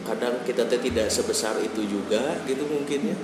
kadang 0.07 0.41
kita 0.49 0.65
teh 0.65 0.81
tidak 0.81 1.13
sebesar 1.13 1.61
itu 1.61 1.85
juga 1.85 2.41
gitu 2.49 2.65
mungkin 2.71 3.13
ya. 3.13 3.17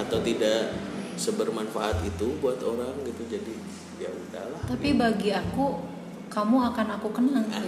Atau 0.00 0.22
tidak 0.24 0.72
sebermanfaat 1.16 2.04
itu 2.04 2.36
buat 2.38 2.60
orang 2.60 2.92
gitu 3.04 3.24
jadi 3.26 3.54
ya 3.96 4.10
udahlah 4.12 4.60
Tapi 4.68 4.88
bagi 4.94 5.32
aku 5.32 5.80
kamu 6.28 6.56
akan 6.74 6.86
aku 7.00 7.08
kenang. 7.16 7.46
gitu. 7.48 7.64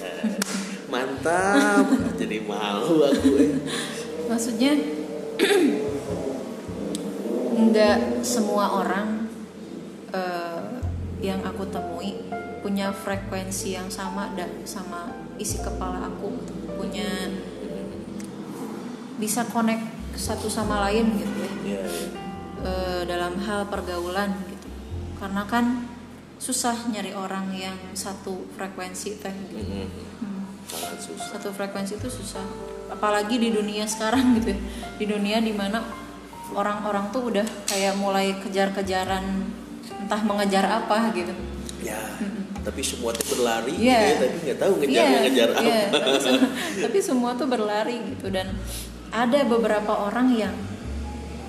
Anjay. 0.00 0.36
mantap 0.92 1.86
jadi 2.20 2.38
malu 2.44 3.06
aku 3.06 3.28
eh. 3.40 3.50
Maksudnya 4.28 4.72
nggak 7.60 8.22
semua 8.24 8.82
orang 8.82 9.28
eh, 10.10 10.60
yang 11.20 11.40
aku 11.44 11.68
temui 11.68 12.16
punya 12.60 12.92
frekuensi 12.92 13.72
yang 13.72 13.88
sama 13.88 14.32
dan 14.36 14.48
sama 14.68 15.08
isi 15.40 15.60
kepala 15.60 16.08
aku 16.08 16.28
punya 16.76 17.32
bisa 19.16 19.44
connect 19.48 19.84
satu 20.12 20.48
sama 20.48 20.88
lain 20.88 21.08
gitu 21.16 21.36
ya 21.40 21.52
ya, 21.76 21.82
eh, 22.64 23.02
dalam 23.08 23.38
hal 23.42 23.66
pergaulan 23.68 24.32
gitu. 24.48 24.68
Karena 25.20 25.44
kan 25.44 25.84
susah 26.40 26.88
nyari 26.88 27.12
orang 27.12 27.52
yang 27.52 27.76
satu 27.92 28.48
frekuensi 28.56 29.20
teh 29.20 29.34
gitu. 29.52 29.60
Hmm. 29.60 30.56
Sangat 30.64 30.98
susah. 31.02 31.28
Satu 31.36 31.48
frekuensi 31.52 32.00
itu 32.00 32.08
susah. 32.08 32.44
Apalagi 32.90 33.36
di 33.38 33.52
dunia 33.52 33.84
sekarang 33.84 34.32
gitu 34.40 34.56
ya. 34.56 34.60
di 34.96 35.04
dunia 35.08 35.38
di 35.40 35.52
mana 35.52 35.84
orang-orang 36.56 37.14
tuh 37.14 37.30
udah 37.30 37.46
kayak 37.68 37.94
mulai 37.94 38.34
kejar-kejaran 38.42 39.24
entah 40.00 40.22
mengejar 40.24 40.64
apa 40.66 41.12
gitu. 41.14 41.32
Ya 41.84 42.00
tapi 42.60 42.84
semua 42.84 43.10
tuh 43.16 43.26
berlari 43.36 43.72
Iya. 43.72 43.80
gitu 43.80 44.04
ya, 44.04 44.14
tapi 44.20 44.36
nggak 44.44 44.58
tahu 44.60 44.72
ngejarnya 44.80 45.00
Iya, 45.00 45.20
ngejar 45.24 45.48
iya. 45.64 45.80
apa. 45.88 45.98
Tapi 46.84 46.98
semua 47.00 47.30
tuh 47.32 47.48
berlari 47.48 47.96
gitu. 48.04 48.26
Dan 48.28 48.52
ada 49.10 49.40
beberapa 49.48 49.92
orang 50.06 50.28
yang 50.36 50.54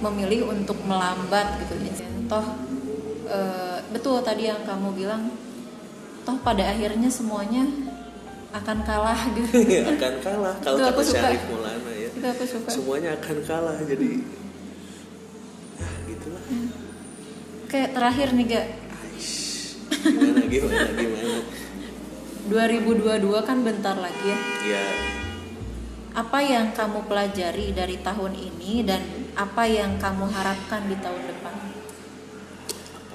memilih 0.02 0.50
untuk 0.50 0.78
melambat 0.84 1.62
gitu. 1.64 1.74
Toh 2.26 2.46
eh, 3.30 3.78
betul 3.94 4.20
tadi 4.26 4.50
yang 4.50 4.62
kamu 4.66 4.98
bilang 4.98 5.32
toh 6.22 6.38
pada 6.42 6.74
akhirnya 6.74 7.08
semuanya 7.08 7.66
akan 8.52 8.78
kalah 8.84 9.22
gitu. 9.32 9.64
Akan 9.96 10.20
kalah 10.20 10.56
kalau 10.60 10.78
Itu 10.84 10.92
kata. 10.92 11.02
Syarif 11.08 11.44
Maulana 11.48 11.92
ya. 11.96 12.10
Itu 12.12 12.26
aku 12.28 12.44
suka. 12.44 12.68
Semuanya 12.68 13.10
akan 13.16 13.38
kalah 13.48 13.78
jadi 13.88 14.10
ah 15.80 15.96
gitulah. 16.10 16.44
Kayak 17.72 17.90
terakhir 17.96 18.28
nih 18.36 18.46
gak 18.52 18.68
gimana 20.02 20.44
gimana 20.50 20.90
gimana? 20.98 21.40
2022 22.52 23.48
kan 23.48 23.58
bentar 23.64 23.96
lagi 23.96 24.26
ya. 24.28 24.40
Ya 24.68 24.84
apa 26.12 26.44
yang 26.44 26.76
kamu 26.76 27.08
pelajari 27.08 27.72
dari 27.72 27.96
tahun 28.04 28.36
ini 28.36 28.84
dan 28.84 29.00
apa 29.36 29.64
yang 29.64 29.96
kamu 29.96 30.28
harapkan 30.28 30.88
di 30.88 30.96
tahun 31.00 31.24
depan? 31.28 31.54
Ya? 31.56 31.74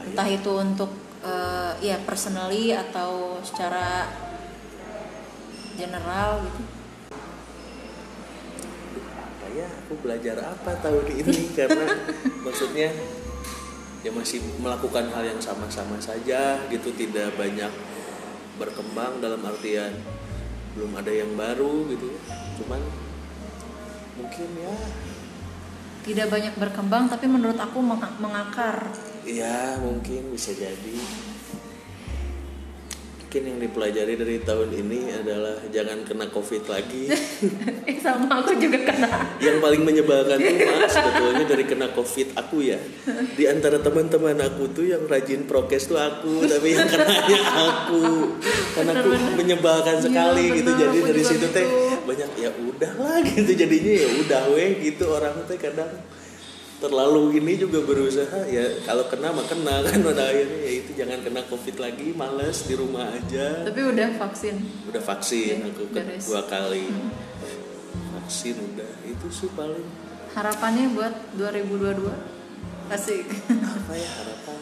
Entah 0.06 0.28
itu 0.30 0.52
untuk 0.56 0.90
eh, 1.20 1.72
ya 1.84 1.96
personally 2.06 2.72
atau 2.72 3.42
secara 3.44 4.08
general 5.76 6.40
gitu. 6.48 6.62
Apa 9.12 9.46
ya? 9.52 9.68
Aku 9.86 9.94
belajar 10.00 10.36
apa 10.40 10.70
tahun 10.80 11.06
ini? 11.12 11.38
Karena 11.58 11.86
maksudnya 12.40 12.88
ya 14.00 14.10
masih 14.14 14.38
melakukan 14.62 15.10
hal 15.10 15.26
yang 15.26 15.40
sama-sama 15.42 15.98
saja 15.98 16.62
gitu 16.70 16.94
tidak 16.94 17.34
banyak 17.34 17.72
berkembang 18.56 19.18
dalam 19.18 19.42
artian 19.44 19.92
belum 20.78 20.92
ada 20.96 21.12
yang 21.12 21.32
baru 21.36 21.88
gitu. 21.92 22.08
Cuman 22.62 22.80
mungkin 24.16 24.48
ya 24.56 24.74
tidak 26.06 26.26
banyak 26.28 26.54
berkembang 26.54 27.04
tapi 27.06 27.26
menurut 27.26 27.58
aku 27.58 27.78
meng- 27.78 28.16
mengakar. 28.16 28.86
Ya 29.22 29.74
mungkin 29.76 30.30
bisa 30.30 30.54
jadi. 30.54 30.98
Mungkin 33.18 33.42
yang 33.42 33.58
dipelajari 33.60 34.14
dari 34.14 34.38
tahun 34.38 34.70
ini 34.72 35.00
adalah 35.12 35.58
jangan 35.68 36.06
kena 36.06 36.30
covid 36.30 36.62
lagi. 36.64 37.10
Eh 37.90 37.98
sama 37.98 38.38
aku 38.38 38.54
juga 38.56 38.78
kena. 38.82 39.10
Yang 39.36 39.58
paling 39.60 39.82
menyebalkan 39.82 40.38
tuh 40.38 40.56
mak 40.56 40.86
sebetulnya 40.88 41.44
dari 41.44 41.64
kena 41.64 41.86
covid 41.90 42.32
aku 42.32 42.64
ya. 42.64 42.78
Di 43.34 43.44
antara 43.44 43.78
teman-teman 43.78 44.38
aku 44.40 44.70
tuh 44.70 44.86
yang 44.86 45.02
rajin 45.04 45.42
prokes 45.42 45.86
tuh 45.86 45.98
aku 45.98 46.46
tapi 46.46 46.72
yang 46.72 46.86
kenanya 46.86 47.40
aku. 47.66 48.30
Karena 48.72 48.92
aku 48.94 49.08
menyebalkan 49.34 49.98
sekali 49.98 50.42
Iya, 50.46 50.56
gitu. 50.56 50.70
bener, 50.70 50.80
jadi 50.80 50.96
aku 50.96 51.06
dari 51.08 51.22
situ 51.24 51.46
teh 51.50 51.66
gitu. 51.66 51.85
Banyak 52.06 52.30
ya 52.38 52.50
udah 52.54 52.92
lah 53.02 53.18
gitu 53.28 53.52
jadinya 53.52 53.92
ya 53.92 54.08
udah 54.22 54.42
weh 54.54 54.70
gitu 54.80 55.04
orang 55.10 55.34
teh 55.50 55.58
kadang. 55.58 55.90
Terlalu 56.76 57.40
ini 57.40 57.56
juga 57.56 57.80
berusaha 57.82 58.46
ya 58.52 58.84
kalau 58.84 59.08
kena 59.08 59.32
mah 59.32 59.48
kena 59.48 59.80
kan 59.86 59.98
pada 60.00 60.30
akhirnya 60.30 60.60
ya 60.62 60.72
itu 60.78 60.90
jangan 60.94 61.18
kena 61.26 61.40
covid 61.50 61.76
lagi 61.82 62.14
males 62.14 62.64
di 62.64 62.74
rumah 62.78 63.10
aja. 63.10 63.66
Tapi 63.66 63.80
udah 63.82 64.08
vaksin? 64.16 64.54
Udah 64.86 65.02
vaksin 65.02 65.66
aku 65.66 65.90
beres. 65.90 66.24
kedua 66.24 66.42
kali. 66.46 66.86
Vaksin 68.22 68.54
udah 68.54 68.92
itu 69.04 69.26
sih 69.28 69.50
paling. 69.56 69.86
Harapannya 70.36 70.92
buat 70.92 71.14
2022 71.40 72.92
asik. 72.92 73.24
Apa 73.50 73.92
ya 73.96 74.10
harapan? 74.22 74.60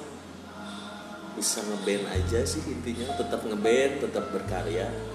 Bisa 1.34 1.66
ngeband 1.66 2.04
aja 2.14 2.40
sih 2.46 2.62
intinya 2.70 3.10
tetap 3.18 3.42
ngeband 3.42 4.06
tetap 4.06 4.30
berkarya 4.30 5.13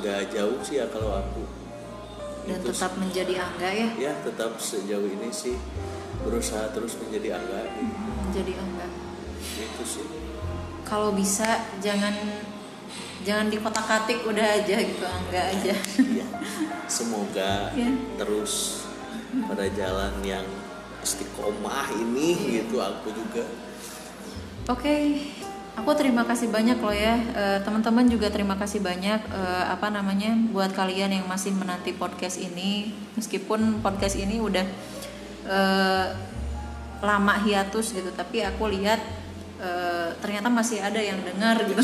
nggak 0.00 0.32
jauh 0.32 0.58
sih 0.64 0.80
ya 0.80 0.86
kalau 0.88 1.18
aku. 1.18 1.44
Dan 2.42 2.58
Itu 2.58 2.74
tetap 2.74 2.92
menjadi 2.98 3.34
angga 3.38 3.70
ya? 3.70 3.88
Ya 3.98 4.12
tetap 4.24 4.58
sejauh 4.58 5.06
ini 5.06 5.28
sih. 5.30 5.58
Berusaha 6.22 6.70
terus 6.70 6.98
menjadi 7.02 7.38
angga. 7.38 7.60
Gitu. 7.66 7.94
menjadi 8.30 8.52
angga. 8.58 8.86
Itu 9.58 9.82
sih. 9.84 10.06
Kalau 10.82 11.14
bisa 11.14 11.66
jangan 11.78 12.14
jangan 13.22 13.46
di 13.46 13.56
kotak 13.62 13.86
katik 13.86 14.26
udah 14.26 14.46
aja 14.58 14.76
gitu 14.82 15.04
angga 15.06 15.42
aja. 15.52 15.74
Ya 16.02 16.26
semoga 16.92 17.72
Ya. 17.72 17.88
terus 18.20 18.84
pada 19.48 19.64
jalan 19.72 20.12
yang 20.20 20.44
istiqomah 21.00 21.88
ini 21.96 22.60
gitu 22.60 22.76
aku 22.78 23.08
juga. 23.16 23.48
Oke, 24.70 25.18
aku 25.76 25.90
terima 25.96 26.22
kasih 26.28 26.52
banyak 26.52 26.78
loh 26.78 26.92
ya, 26.94 27.16
Eh, 27.32 27.58
teman-teman 27.64 28.04
juga 28.08 28.28
terima 28.28 28.54
kasih 28.60 28.84
banyak 28.84 29.20
eh, 29.32 29.64
apa 29.68 29.88
namanya 29.88 30.36
buat 30.52 30.72
kalian 30.76 31.16
yang 31.20 31.26
masih 31.26 31.52
menanti 31.56 31.96
podcast 31.96 32.36
ini, 32.36 32.92
meskipun 33.16 33.80
podcast 33.80 34.16
ini 34.20 34.38
udah 34.38 34.66
eh, 35.48 36.06
lama 37.02 37.34
hiatus 37.42 37.96
gitu, 37.96 38.10
tapi 38.14 38.44
aku 38.44 38.70
lihat 38.70 39.00
ternyata 40.18 40.50
masih 40.50 40.82
ada 40.82 40.98
yang 40.98 41.22
dengar 41.22 41.54
gitu, 41.62 41.78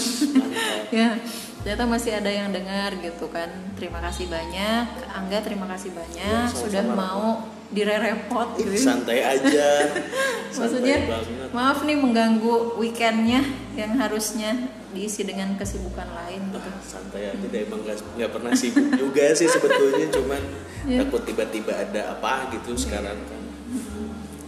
ya, 0.98 1.14
ternyata 1.62 1.86
masih 1.86 2.10
ada 2.18 2.26
yang 2.26 2.50
dengar 2.50 2.90
gitu 2.98 3.30
kan. 3.30 3.46
Terima 3.78 4.02
kasih 4.02 4.26
banyak, 4.26 5.06
Angga 5.14 5.38
terima 5.46 5.62
kasih 5.70 5.94
banyak. 5.94 6.50
Ya, 6.50 6.50
sudah 6.50 6.82
mau 6.82 7.38
direrepot 7.68 8.56
gitu. 8.56 8.72
santai 8.74 9.20
aja 9.20 9.92
Maksudnya 10.58 10.96
santai 11.04 11.52
maaf 11.52 11.84
nih 11.84 11.96
mengganggu 11.96 12.76
weekendnya 12.76 13.44
yang 13.76 13.96
harusnya 13.96 14.56
diisi 14.88 15.20
dengan 15.22 15.52
kesibukan 15.54 16.08
lain 16.08 16.48
gitu. 16.48 16.64
Ah, 16.64 16.80
santai 16.80 17.28
aja 17.28 17.44
deh 17.44 17.60
emang 17.62 17.84
gak, 17.84 18.00
nggak 18.16 18.30
pernah 18.32 18.52
sibuk 18.56 18.88
juga 18.96 19.36
sih 19.36 19.46
sebetulnya 19.46 20.08
cuman 20.16 20.42
Ya. 20.88 21.04
takut 21.04 21.20
tiba-tiba 21.20 21.74
ada 21.74 22.16
apa 22.16 22.48
gitu 22.48 22.72
sekarang 22.72 23.18
kan 23.18 23.42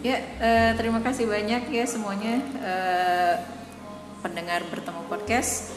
Ya 0.01 0.17
eh, 0.41 0.73
terima 0.73 1.05
kasih 1.05 1.29
banyak 1.29 1.69
ya 1.69 1.85
semuanya 1.85 2.41
eh, 2.57 3.35
pendengar 4.23 4.65
bertemu 4.65 5.05
podcast. 5.05 5.69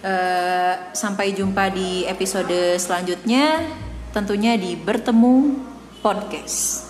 Eh, 0.00 0.74
sampai 0.90 1.30
jumpa 1.30 1.70
di 1.70 2.02
episode 2.02 2.50
selanjutnya, 2.74 3.62
tentunya 4.10 4.58
di 4.58 4.74
bertemu 4.74 5.62
podcast. 6.02 6.87